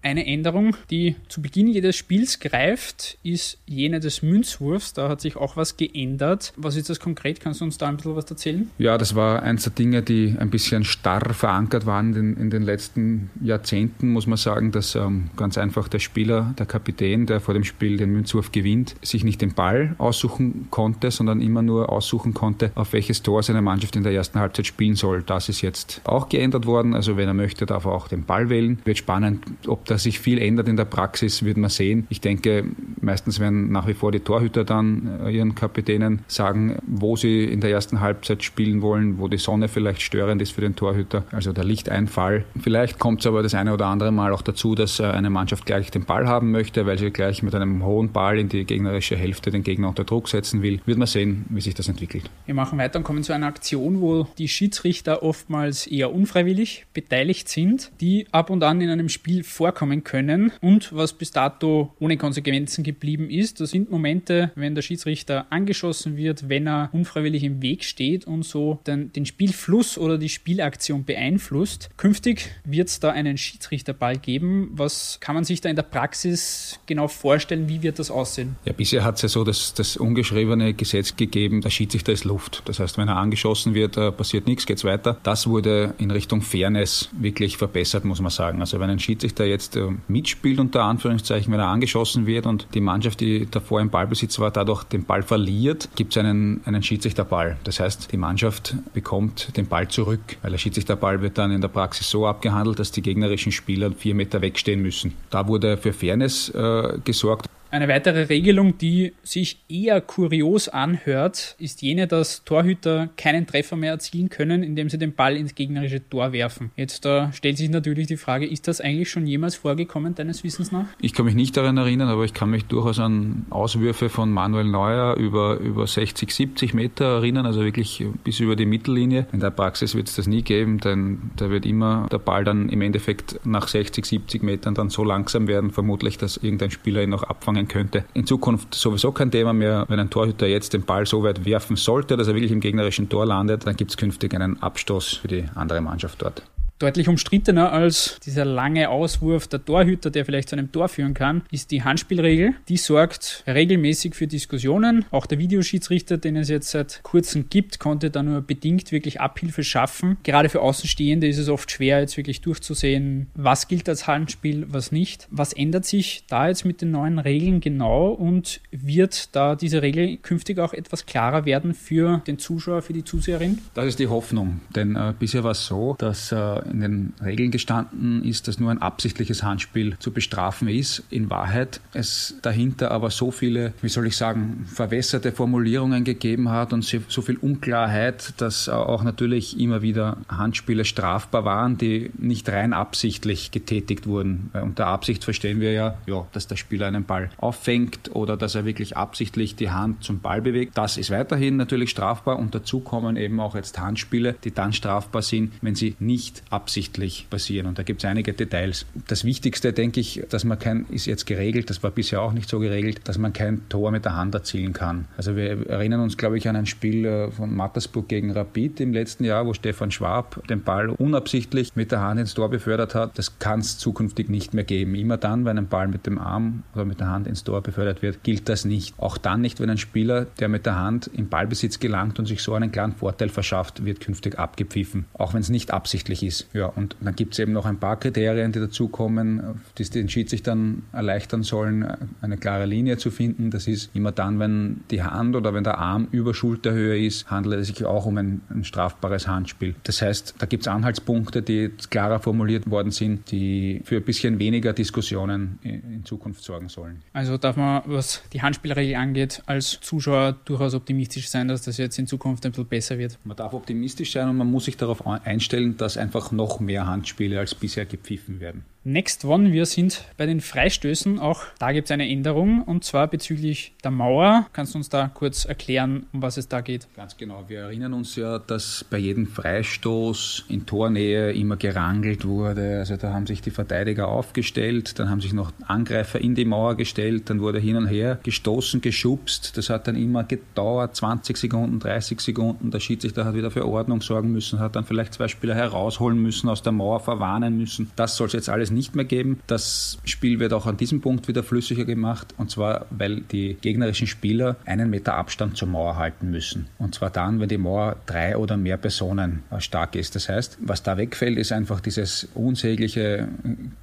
Eine 0.03 0.25
Änderung, 0.25 0.75
die 0.89 1.15
zu 1.27 1.41
Beginn 1.41 1.67
jedes 1.67 1.95
Spiels 1.95 2.39
greift, 2.39 3.19
ist 3.23 3.59
jene 3.67 3.99
des 3.99 4.23
Münzwurfs. 4.23 4.93
Da 4.93 5.09
hat 5.09 5.21
sich 5.21 5.35
auch 5.35 5.57
was 5.57 5.77
geändert. 5.77 6.53
Was 6.57 6.75
ist 6.75 6.89
das 6.89 6.99
konkret? 6.99 7.39
Kannst 7.39 7.61
du 7.61 7.65
uns 7.65 7.77
da 7.77 7.87
ein 7.87 7.97
bisschen 7.97 8.15
was 8.15 8.29
erzählen? 8.29 8.69
Ja, 8.79 8.97
das 8.97 9.13
war 9.13 9.43
eins 9.43 9.63
der 9.63 9.73
Dinge, 9.73 10.01
die 10.01 10.35
ein 10.39 10.49
bisschen 10.49 10.83
starr 10.83 11.33
verankert 11.33 11.85
waren 11.85 12.15
in, 12.15 12.35
in 12.37 12.49
den 12.49 12.63
letzten 12.63 13.29
Jahrzehnten, 13.41 14.09
muss 14.09 14.25
man 14.25 14.37
sagen, 14.37 14.71
dass 14.71 14.95
ähm, 14.95 15.29
ganz 15.37 15.57
einfach 15.57 15.87
der 15.87 15.99
Spieler, 15.99 16.55
der 16.57 16.65
Kapitän, 16.65 17.27
der 17.27 17.39
vor 17.39 17.53
dem 17.53 17.63
Spiel 17.63 17.97
den 17.97 18.11
Münzwurf 18.11 18.51
gewinnt, 18.51 18.95
sich 19.03 19.23
nicht 19.23 19.41
den 19.41 19.53
Ball 19.53 19.95
aussuchen 19.99 20.67
konnte, 20.71 21.11
sondern 21.11 21.41
immer 21.41 21.61
nur 21.61 21.89
aussuchen 21.89 22.33
konnte, 22.33 22.71
auf 22.73 22.93
welches 22.93 23.21
Tor 23.21 23.43
seine 23.43 23.61
Mannschaft 23.61 23.95
in 23.95 24.03
der 24.03 24.13
ersten 24.13 24.39
Halbzeit 24.39 24.65
spielen 24.65 24.95
soll. 24.95 25.21
Das 25.21 25.47
ist 25.47 25.61
jetzt 25.61 26.01
auch 26.05 26.27
geändert 26.27 26.65
worden. 26.65 26.95
Also 26.95 27.17
wenn 27.17 27.27
er 27.27 27.35
möchte, 27.35 27.67
darf 27.67 27.85
er 27.85 27.91
auch 27.91 28.07
den 28.07 28.25
Ball 28.25 28.49
wählen. 28.49 28.79
Wird 28.83 28.97
spannend, 28.97 29.45
ob 29.67 29.85
dass 29.91 30.03
sich 30.03 30.19
viel 30.19 30.39
ändert 30.39 30.69
in 30.69 30.77
der 30.77 30.85
Praxis, 30.85 31.43
wird 31.43 31.57
man 31.57 31.69
sehen. 31.69 32.07
Ich 32.09 32.21
denke, 32.21 32.65
meistens 33.03 33.39
werden 33.39 33.71
nach 33.71 33.87
wie 33.87 33.93
vor 33.93 34.11
die 34.11 34.19
Torhüter 34.19 34.63
dann 34.63 35.19
äh, 35.25 35.31
ihren 35.31 35.55
Kapitänen 35.55 36.19
sagen, 36.27 36.79
wo 36.85 37.15
sie 37.15 37.45
in 37.45 37.61
der 37.61 37.71
ersten 37.71 37.99
Halbzeit 38.01 38.43
spielen 38.43 38.81
wollen, 38.81 39.19
wo 39.19 39.27
die 39.27 39.37
Sonne 39.37 39.67
vielleicht 39.67 40.01
störend 40.01 40.41
ist 40.41 40.51
für 40.51 40.61
den 40.61 40.75
Torhüter, 40.75 41.25
also 41.31 41.53
der 41.53 41.63
Lichteinfall. 41.63 42.45
Vielleicht 42.59 42.99
kommt 42.99 43.21
es 43.21 43.27
aber 43.27 43.43
das 43.43 43.53
eine 43.53 43.73
oder 43.73 43.87
andere 43.87 44.11
Mal 44.11 44.33
auch 44.33 44.41
dazu, 44.41 44.75
dass 44.75 44.99
äh, 44.99 45.03
eine 45.03 45.29
Mannschaft 45.29 45.65
gleich 45.65 45.91
den 45.91 46.05
Ball 46.05 46.27
haben 46.27 46.51
möchte, 46.51 46.85
weil 46.85 46.97
sie 46.97 47.11
gleich 47.11 47.43
mit 47.43 47.55
einem 47.55 47.83
hohen 47.85 48.11
Ball 48.11 48.39
in 48.39 48.49
die 48.49 48.65
gegnerische 48.65 49.15
Hälfte 49.15 49.51
den 49.51 49.63
Gegner 49.63 49.89
unter 49.89 50.03
Druck 50.03 50.29
setzen 50.29 50.61
will. 50.61 50.79
Wird 50.85 50.97
man 50.97 51.07
sehen, 51.07 51.45
wie 51.49 51.61
sich 51.61 51.73
das 51.73 51.87
entwickelt. 51.87 52.29
Wir 52.45 52.55
machen 52.55 52.77
weiter 52.77 52.99
und 52.99 53.03
kommen 53.03 53.23
zu 53.23 53.33
einer 53.33 53.47
Aktion, 53.47 54.01
wo 54.01 54.27
die 54.37 54.47
Schiedsrichter 54.47 55.23
oftmals 55.23 55.87
eher 55.87 56.13
unfreiwillig 56.13 56.85
beteiligt 56.93 57.49
sind, 57.49 57.91
die 58.01 58.27
ab 58.31 58.49
und 58.49 58.63
an 58.63 58.81
in 58.81 58.89
einem 58.89 59.09
Spiel 59.09 59.43
vorkommen 59.43 60.03
können 60.03 60.51
und 60.61 60.95
was 60.95 61.13
bis 61.13 61.31
dato 61.31 61.93
ohne 61.99 62.17
Konsequenzen 62.17 62.83
geblieben 62.93 63.29
ist. 63.29 63.59
Das 63.59 63.71
sind 63.71 63.89
Momente, 63.89 64.51
wenn 64.55 64.75
der 64.75 64.81
Schiedsrichter 64.81 65.47
angeschossen 65.49 66.17
wird, 66.17 66.49
wenn 66.49 66.67
er 66.67 66.89
unfreiwillig 66.91 67.43
im 67.43 67.61
Weg 67.61 67.83
steht 67.83 68.25
und 68.25 68.43
so 68.43 68.79
den, 68.85 69.11
den 69.13 69.25
Spielfluss 69.25 69.97
oder 69.97 70.17
die 70.17 70.29
Spielaktion 70.29 71.03
beeinflusst. 71.05 71.89
Künftig 71.97 72.49
wird 72.63 72.89
es 72.89 72.99
da 72.99 73.11
einen 73.11 73.37
Schiedsrichterball 73.37 74.17
geben. 74.17 74.71
Was 74.73 75.19
kann 75.19 75.35
man 75.35 75.43
sich 75.43 75.61
da 75.61 75.69
in 75.69 75.75
der 75.75 75.83
Praxis 75.83 76.79
genau 76.85 77.07
vorstellen? 77.07 77.69
Wie 77.69 77.81
wird 77.81 77.99
das 77.99 78.11
aussehen? 78.11 78.55
Ja, 78.65 78.73
bisher 78.73 79.03
hat 79.03 79.15
es 79.15 79.21
ja 79.23 79.29
so 79.29 79.43
das, 79.43 79.73
das 79.73 79.97
ungeschriebene 79.97 80.73
Gesetz 80.73 81.15
gegeben, 81.15 81.61
der 81.61 81.69
Schiedsrichter 81.69 82.11
ist 82.11 82.25
Luft. 82.25 82.63
Das 82.65 82.79
heißt, 82.79 82.97
wenn 82.97 83.07
er 83.07 83.17
angeschossen 83.17 83.73
wird, 83.73 83.97
äh, 83.97 84.11
passiert 84.11 84.47
nichts, 84.47 84.65
geht 84.65 84.77
es 84.77 84.83
weiter. 84.83 85.17
Das 85.23 85.47
wurde 85.47 85.93
in 85.97 86.11
Richtung 86.11 86.41
Fairness 86.41 87.09
wirklich 87.13 87.57
verbessert, 87.57 88.05
muss 88.05 88.21
man 88.21 88.31
sagen. 88.31 88.59
Also 88.59 88.79
wenn 88.79 88.89
ein 88.89 88.99
Schiedsrichter 88.99 89.45
jetzt 89.45 89.75
äh, 89.75 89.87
mitspielt, 90.07 90.59
unter 90.59 90.83
Anführungszeichen, 90.83 91.51
wenn 91.53 91.59
er 91.59 91.67
angeschossen 91.67 92.25
wird 92.25 92.45
und 92.45 92.67
die 92.73 92.80
Mannschaft, 92.81 93.19
die 93.19 93.47
davor 93.49 93.81
im 93.81 93.89
Ballbesitz 93.89 94.39
war, 94.39 94.51
dadurch 94.51 94.83
den 94.83 95.05
Ball 95.05 95.23
verliert, 95.23 95.89
gibt 95.95 96.13
es 96.13 96.17
einen, 96.17 96.61
einen 96.65 96.83
Schiedsrichterball. 96.83 97.57
Das 97.63 97.79
heißt, 97.79 98.11
die 98.11 98.17
Mannschaft 98.17 98.75
bekommt 98.93 99.55
den 99.57 99.67
Ball 99.67 99.87
zurück, 99.87 100.19
weil 100.41 100.51
der 100.51 100.57
Schiedsrichterball 100.57 101.21
wird 101.21 101.37
dann 101.37 101.51
in 101.51 101.61
der 101.61 101.67
Praxis 101.69 102.09
so 102.09 102.27
abgehandelt, 102.27 102.79
dass 102.79 102.91
die 102.91 103.01
gegnerischen 103.01 103.51
Spieler 103.51 103.91
vier 103.91 104.15
Meter 104.15 104.41
wegstehen 104.41 104.81
müssen. 104.81 105.13
Da 105.29 105.47
wurde 105.47 105.77
für 105.77 105.93
Fairness 105.93 106.49
äh, 106.49 106.99
gesorgt. 107.03 107.47
Eine 107.71 107.87
weitere 107.87 108.23
Regelung, 108.23 108.77
die 108.77 109.13
sich 109.23 109.63
eher 109.69 110.01
kurios 110.01 110.67
anhört, 110.67 111.55
ist 111.57 111.81
jene, 111.81 112.05
dass 112.05 112.43
Torhüter 112.43 113.07
keinen 113.15 113.47
Treffer 113.47 113.77
mehr 113.77 113.91
erzielen 113.91 114.27
können, 114.27 114.61
indem 114.61 114.89
sie 114.89 114.97
den 114.97 115.13
Ball 115.13 115.37
ins 115.37 115.55
gegnerische 115.55 116.07
Tor 116.09 116.33
werfen. 116.33 116.71
Jetzt 116.75 117.05
da 117.05 117.31
stellt 117.31 117.57
sich 117.57 117.69
natürlich 117.69 118.07
die 118.07 118.17
Frage, 118.17 118.45
ist 118.45 118.67
das 118.67 118.81
eigentlich 118.81 119.09
schon 119.09 119.25
jemals 119.25 119.55
vorgekommen, 119.55 120.15
deines 120.15 120.43
Wissens 120.43 120.73
nach? 120.73 120.87
Ich 120.99 121.13
kann 121.13 121.25
mich 121.25 121.35
nicht 121.35 121.55
daran 121.55 121.77
erinnern, 121.77 122.09
aber 122.09 122.25
ich 122.25 122.33
kann 122.33 122.49
mich 122.49 122.65
durchaus 122.65 122.99
an 122.99 123.45
Auswürfe 123.51 124.09
von 124.09 124.29
Manuel 124.31 124.65
Neuer 124.65 125.15
über, 125.15 125.55
über 125.59 125.87
60, 125.87 126.29
70 126.29 126.73
Meter 126.73 127.05
erinnern, 127.05 127.45
also 127.45 127.63
wirklich 127.63 128.03
bis 128.25 128.41
über 128.41 128.57
die 128.57 128.65
Mittellinie. 128.65 129.27
In 129.31 129.39
der 129.39 129.51
Praxis 129.51 129.95
wird 129.95 130.09
es 130.09 130.17
das 130.17 130.27
nie 130.27 130.41
geben, 130.41 130.79
denn 130.79 131.31
da 131.37 131.49
wird 131.49 131.65
immer 131.65 132.09
der 132.11 132.19
Ball 132.19 132.43
dann 132.43 132.67
im 132.67 132.81
Endeffekt 132.81 133.39
nach 133.45 133.69
60, 133.69 134.05
70 134.05 134.43
Metern 134.43 134.75
dann 134.75 134.89
so 134.89 135.05
langsam 135.05 135.47
werden, 135.47 135.71
vermutlich, 135.71 136.17
dass 136.17 136.35
irgendein 136.35 136.71
Spieler 136.71 137.01
ihn 137.01 137.09
noch 137.09 137.23
abfangen 137.23 137.60
bringen 137.61 137.67
könnte. 137.67 138.05
In 138.13 138.25
Zukunft 138.25 138.75
sowieso 138.75 139.11
kein 139.11 139.31
Thema 139.31 139.53
mehr. 139.53 139.85
Wenn 139.87 139.99
ein 139.99 140.09
Torhüter 140.09 140.47
jetzt 140.47 140.73
den 140.73 140.83
Ball 140.83 141.05
so 141.05 141.23
weit 141.23 141.45
werfen 141.45 141.75
sollte, 141.75 142.17
dass 142.17 142.27
er 142.27 142.35
wirklich 142.35 142.51
im 142.51 142.59
gegnerischen 142.59 143.09
Tor 143.09 143.25
landet, 143.25 143.65
dann 143.65 143.75
gibt 143.75 143.91
es 143.91 143.97
künftig 143.97 144.33
einen 144.33 144.61
Abstoß 144.61 145.17
für 145.17 145.27
die 145.27 145.45
andere 145.55 145.81
Mannschaft 145.81 146.21
dort 146.21 146.43
deutlich 146.81 147.07
umstrittener 147.07 147.71
als 147.71 148.17
dieser 148.25 148.45
lange 148.45 148.89
Auswurf 148.89 149.47
der 149.47 149.63
Torhüter, 149.63 150.09
der 150.09 150.25
vielleicht 150.25 150.49
zu 150.49 150.55
einem 150.55 150.71
Tor 150.71 150.89
führen 150.89 151.13
kann, 151.13 151.43
ist 151.51 151.71
die 151.71 151.83
Handspielregel. 151.83 152.55
Die 152.69 152.77
sorgt 152.77 153.43
regelmäßig 153.47 154.15
für 154.15 154.27
Diskussionen. 154.27 155.05
Auch 155.11 155.25
der 155.25 155.37
Videoschiedsrichter, 155.37 156.17
den 156.17 156.35
es 156.35 156.49
jetzt 156.49 156.71
seit 156.71 157.01
kurzem 157.03 157.49
gibt, 157.49 157.79
konnte 157.79 158.09
da 158.09 158.23
nur 158.23 158.41
bedingt 158.41 158.91
wirklich 158.91 159.21
Abhilfe 159.21 159.63
schaffen. 159.63 160.17
Gerade 160.23 160.49
für 160.49 160.61
Außenstehende 160.61 161.27
ist 161.27 161.37
es 161.37 161.49
oft 161.49 161.71
schwer, 161.71 161.99
jetzt 161.99 162.17
wirklich 162.17 162.41
durchzusehen, 162.41 163.27
was 163.35 163.67
gilt 163.67 163.87
als 163.87 164.07
Handspiel, 164.07 164.65
was 164.69 164.91
nicht. 164.91 165.27
Was 165.29 165.53
ändert 165.53 165.85
sich 165.85 166.23
da 166.27 166.47
jetzt 166.47 166.65
mit 166.65 166.81
den 166.81 166.91
neuen 166.91 167.19
Regeln 167.19 167.61
genau 167.61 168.09
und 168.09 168.61
wird 168.71 169.35
da 169.35 169.55
diese 169.55 169.81
Regel 169.81 170.17
künftig 170.17 170.59
auch 170.59 170.73
etwas 170.73 171.05
klarer 171.05 171.45
werden 171.45 171.73
für 171.73 172.21
den 172.27 172.39
Zuschauer, 172.39 172.81
für 172.81 172.93
die 172.93 173.03
Zuseherin? 173.03 173.59
Das 173.73 173.85
ist 173.85 173.99
die 173.99 174.07
Hoffnung, 174.07 174.61
denn 174.75 174.95
äh, 174.95 175.13
bisher 175.17 175.43
war 175.43 175.51
es 175.51 175.65
so, 175.65 175.95
dass 175.97 176.31
äh, 176.31 176.61
in 176.71 176.81
den 176.81 177.13
Regeln 177.23 177.51
gestanden 177.51 178.23
ist, 178.23 178.47
dass 178.47 178.59
nur 178.59 178.71
ein 178.71 178.81
absichtliches 178.81 179.43
Handspiel 179.43 179.95
zu 179.99 180.11
bestrafen 180.11 180.67
ist. 180.67 181.03
In 181.09 181.29
Wahrheit 181.29 181.81
es 181.93 182.35
dahinter 182.41 182.91
aber 182.91 183.09
so 183.09 183.31
viele, 183.31 183.73
wie 183.81 183.89
soll 183.89 184.07
ich 184.07 184.17
sagen, 184.17 184.65
verwässerte 184.73 185.31
Formulierungen 185.31 186.03
gegeben 186.03 186.49
hat 186.49 186.73
und 186.73 186.83
so 186.83 187.21
viel 187.21 187.37
Unklarheit, 187.37 188.33
dass 188.37 188.69
auch 188.69 189.03
natürlich 189.03 189.59
immer 189.59 189.81
wieder 189.81 190.17
Handspiele 190.29 190.85
strafbar 190.85 191.45
waren, 191.45 191.77
die 191.77 192.11
nicht 192.17 192.47
rein 192.49 192.73
absichtlich 192.73 193.51
getätigt 193.51 194.07
wurden. 194.07 194.51
Unter 194.53 194.87
Absicht 194.87 195.23
verstehen 195.23 195.59
wir 195.59 195.73
ja, 195.73 195.97
ja, 196.07 196.25
dass 196.31 196.47
der 196.47 196.55
Spieler 196.55 196.87
einen 196.87 197.03
Ball 197.03 197.29
auffängt 197.37 198.11
oder 198.13 198.37
dass 198.37 198.55
er 198.55 198.65
wirklich 198.65 198.97
absichtlich 198.97 199.55
die 199.55 199.69
Hand 199.69 200.03
zum 200.03 200.19
Ball 200.19 200.41
bewegt. 200.41 200.77
Das 200.77 200.97
ist 200.97 201.11
weiterhin 201.11 201.57
natürlich 201.57 201.89
strafbar 201.89 202.39
und 202.39 202.55
dazu 202.55 202.79
kommen 202.79 203.17
eben 203.17 203.39
auch 203.39 203.55
jetzt 203.55 203.79
Handspiele, 203.79 204.35
die 204.43 204.51
dann 204.51 204.73
strafbar 204.73 205.21
sind, 205.21 205.53
wenn 205.61 205.75
sie 205.75 205.95
nicht 205.99 206.43
absichtlich 206.49 206.60
absichtlich 206.61 207.25
passieren. 207.29 207.65
Und 207.65 207.79
da 207.79 207.83
gibt 207.83 208.03
es 208.03 208.09
einige 208.09 208.33
Details. 208.33 208.85
Das 209.07 209.25
Wichtigste, 209.25 209.73
denke 209.73 209.99
ich, 209.99 210.23
dass 210.29 210.43
man 210.43 210.59
kein, 210.59 210.85
ist 210.89 211.07
jetzt 211.07 211.25
geregelt, 211.25 211.71
das 211.71 211.81
war 211.81 211.89
bisher 211.89 212.21
auch 212.21 212.33
nicht 212.33 212.47
so 212.47 212.59
geregelt, 212.59 213.01
dass 213.05 213.17
man 213.17 213.33
kein 213.33 213.67
Tor 213.67 213.89
mit 213.89 214.05
der 214.05 214.15
Hand 214.15 214.35
erzielen 214.35 214.73
kann. 214.73 215.05
Also 215.17 215.35
wir 215.35 215.67
erinnern 215.67 216.01
uns, 216.01 216.17
glaube 216.17 216.37
ich, 216.37 216.47
an 216.47 216.55
ein 216.55 216.67
Spiel 216.67 217.05
äh, 217.05 217.31
von 217.31 217.55
Mattersburg 217.55 218.07
gegen 218.07 218.31
Rapid 218.31 218.79
im 218.79 218.93
letzten 218.93 219.23
Jahr, 219.23 219.47
wo 219.47 219.53
Stefan 219.55 219.89
Schwab 219.89 220.47
den 220.49 220.61
Ball 220.61 220.89
unabsichtlich 220.89 221.75
mit 221.75 221.91
der 221.91 222.01
Hand 222.01 222.19
ins 222.19 222.35
Tor 222.35 222.49
befördert 222.49 222.93
hat. 222.93 223.17
Das 223.17 223.39
kann 223.39 223.61
es 223.61 223.79
zukünftig 223.79 224.29
nicht 224.29 224.53
mehr 224.53 224.63
geben. 224.63 224.93
Immer 224.93 225.17
dann, 225.17 225.45
wenn 225.45 225.57
ein 225.57 225.67
Ball 225.67 225.87
mit 225.87 226.05
dem 226.05 226.19
Arm 226.19 226.61
oder 226.75 226.85
mit 226.85 226.99
der 226.99 227.07
Hand 227.07 227.25
ins 227.25 227.43
Tor 227.43 227.61
befördert 227.61 228.03
wird, 228.03 228.23
gilt 228.23 228.49
das 228.49 228.65
nicht. 228.65 228.93
Auch 228.99 229.17
dann 229.17 229.41
nicht, 229.41 229.59
wenn 229.59 229.69
ein 229.71 229.79
Spieler, 229.79 230.27
der 230.39 230.47
mit 230.47 230.67
der 230.67 230.77
Hand 230.77 231.07
in 231.07 231.27
Ballbesitz 231.27 231.79
gelangt 231.79 232.19
und 232.19 232.27
sich 232.27 232.43
so 232.43 232.53
einen 232.53 232.71
kleinen 232.71 232.93
Vorteil 232.93 233.29
verschafft, 233.29 233.83
wird 233.83 233.99
künftig 233.99 234.37
abgepfiffen. 234.37 235.05
Auch 235.13 235.33
wenn 235.33 235.41
es 235.41 235.49
nicht 235.49 235.71
absichtlich 235.71 236.21
ist. 236.21 236.50
Ja, 236.53 236.67
und 236.67 236.95
dann 237.01 237.15
gibt 237.15 237.33
es 237.33 237.39
eben 237.39 237.53
noch 237.53 237.65
ein 237.65 237.77
paar 237.77 237.97
Kriterien, 237.97 238.51
die 238.51 238.59
dazukommen, 238.59 239.61
die 239.77 239.83
den 239.89 240.07
dann 240.43 240.83
erleichtern 240.91 241.43
sollen, 241.43 241.85
eine 242.21 242.37
klare 242.37 242.65
Linie 242.65 242.97
zu 242.97 243.11
finden. 243.11 243.51
Das 243.51 243.67
ist 243.67 243.89
immer 243.93 244.11
dann, 244.11 244.39
wenn 244.39 244.81
die 244.91 245.03
Hand 245.03 245.35
oder 245.35 245.53
wenn 245.53 245.63
der 245.63 245.77
Arm 245.77 246.07
über 246.11 246.33
Schulterhöhe 246.33 247.05
ist, 247.05 247.29
handelt 247.29 247.61
es 247.61 247.67
sich 247.67 247.85
auch 247.85 248.05
um 248.05 248.17
ein, 248.17 248.41
ein 248.49 248.63
strafbares 248.63 249.27
Handspiel. 249.27 249.75
Das 249.83 250.01
heißt, 250.01 250.35
da 250.39 250.45
gibt 250.45 250.63
es 250.63 250.67
Anhaltspunkte, 250.67 251.41
die 251.41 251.71
klarer 251.89 252.19
formuliert 252.19 252.69
worden 252.69 252.91
sind, 252.91 253.31
die 253.31 253.81
für 253.85 253.97
ein 253.97 254.03
bisschen 254.03 254.39
weniger 254.39 254.73
Diskussionen 254.73 255.59
in 255.63 256.03
Zukunft 256.05 256.43
sorgen 256.43 256.69
sollen. 256.69 257.01
Also 257.13 257.37
darf 257.37 257.55
man, 257.55 257.83
was 257.85 258.21
die 258.33 258.41
Handspielregel 258.41 258.95
angeht, 258.95 259.41
als 259.45 259.79
Zuschauer 259.81 260.37
durchaus 260.45 260.73
optimistisch 260.73 261.29
sein, 261.29 261.47
dass 261.47 261.63
das 261.63 261.77
jetzt 261.77 261.97
in 261.99 262.07
Zukunft 262.07 262.45
ein 262.45 262.51
bisschen 262.51 262.67
besser 262.67 262.97
wird? 262.97 263.17
Man 263.23 263.37
darf 263.37 263.53
optimistisch 263.53 264.11
sein 264.11 264.29
und 264.29 264.37
man 264.37 264.49
muss 264.49 264.65
sich 264.65 264.77
darauf 264.77 265.05
einstellen, 265.05 265.77
dass 265.77 265.97
einfach 265.97 266.30
noch 266.31 266.59
mehr 266.59 266.87
Handspiele 266.87 267.39
als 267.39 267.55
bisher 267.55 267.85
gepfiffen 267.85 268.39
werden. 268.39 268.65
Next 268.83 269.25
one, 269.25 269.51
wir 269.51 269.67
sind 269.67 270.05
bei 270.17 270.25
den 270.25 270.41
Freistößen. 270.41 271.19
Auch 271.19 271.43
da 271.59 271.71
gibt 271.71 271.85
es 271.85 271.91
eine 271.91 272.09
Änderung 272.09 272.63
und 272.63 272.83
zwar 272.83 273.07
bezüglich 273.07 273.75
der 273.83 273.91
Mauer. 273.91 274.47
Kannst 274.53 274.73
du 274.73 274.79
uns 274.79 274.89
da 274.89 275.07
kurz 275.07 275.45
erklären, 275.45 276.07
um 276.13 276.23
was 276.23 276.37
es 276.37 276.47
da 276.47 276.61
geht? 276.61 276.87
Ganz 276.95 277.15
genau. 277.15 277.43
Wir 277.47 277.59
erinnern 277.59 277.93
uns 277.93 278.15
ja, 278.15 278.39
dass 278.39 278.83
bei 278.89 278.97
jedem 278.97 279.27
Freistoß 279.27 280.45
in 280.49 280.65
Tornähe 280.65 281.31
immer 281.31 281.57
gerangelt 281.57 282.25
wurde. 282.25 282.79
Also 282.79 282.97
da 282.97 283.13
haben 283.13 283.27
sich 283.27 283.43
die 283.43 283.51
Verteidiger 283.51 284.07
aufgestellt, 284.07 284.97
dann 284.97 285.11
haben 285.11 285.21
sich 285.21 285.33
noch 285.33 285.51
Angreifer 285.67 286.19
in 286.19 286.33
die 286.33 286.45
Mauer 286.45 286.75
gestellt, 286.75 287.29
dann 287.29 287.39
wurde 287.39 287.59
hin 287.59 287.75
und 287.75 287.85
her 287.85 288.19
gestoßen, 288.23 288.81
geschubst. 288.81 289.57
Das 289.57 289.69
hat 289.69 289.87
dann 289.87 289.95
immer 289.95 290.23
gedauert, 290.23 290.95
20 290.95 291.37
Sekunden, 291.37 291.77
30 291.77 292.19
Sekunden. 292.19 292.71
Der 292.71 292.79
Schiedsrichter 292.79 293.25
hat 293.25 293.35
wieder 293.35 293.51
für 293.51 293.67
Ordnung 293.67 294.01
sorgen 294.01 294.31
müssen, 294.31 294.57
hat 294.57 294.75
dann 294.75 294.85
vielleicht 294.85 295.13
zwei 295.13 295.27
Spieler 295.27 295.53
herausholen 295.53 296.19
müssen, 296.19 296.49
aus 296.49 296.63
der 296.63 296.71
Mauer 296.71 296.99
verwarnen 296.99 297.59
müssen. 297.59 297.91
Das 297.95 298.17
soll 298.17 298.25
es 298.25 298.33
jetzt 298.33 298.49
alles 298.49 298.70
nicht 298.71 298.95
mehr 298.95 299.05
geben. 299.05 299.39
Das 299.47 299.99
Spiel 300.05 300.39
wird 300.39 300.53
auch 300.53 300.65
an 300.65 300.77
diesem 300.77 301.01
Punkt 301.01 301.27
wieder 301.27 301.43
flüssiger 301.43 301.85
gemacht 301.85 302.33
und 302.37 302.51
zwar, 302.51 302.85
weil 302.89 303.21
die 303.21 303.57
gegnerischen 303.61 304.07
Spieler 304.07 304.55
einen 304.65 304.89
Meter 304.89 305.15
Abstand 305.15 305.57
zur 305.57 305.67
Mauer 305.67 305.97
halten 305.97 306.31
müssen. 306.31 306.67
Und 306.77 306.95
zwar 306.95 307.09
dann, 307.09 307.39
wenn 307.39 307.49
die 307.49 307.57
Mauer 307.57 307.97
drei 308.05 308.37
oder 308.37 308.57
mehr 308.57 308.77
Personen 308.77 309.43
äh, 309.51 309.59
stark 309.59 309.95
ist. 309.95 310.15
Das 310.15 310.29
heißt, 310.29 310.57
was 310.61 310.83
da 310.83 310.97
wegfällt, 310.97 311.37
ist 311.37 311.51
einfach 311.51 311.79
dieses 311.79 312.27
unsägliche 312.33 313.27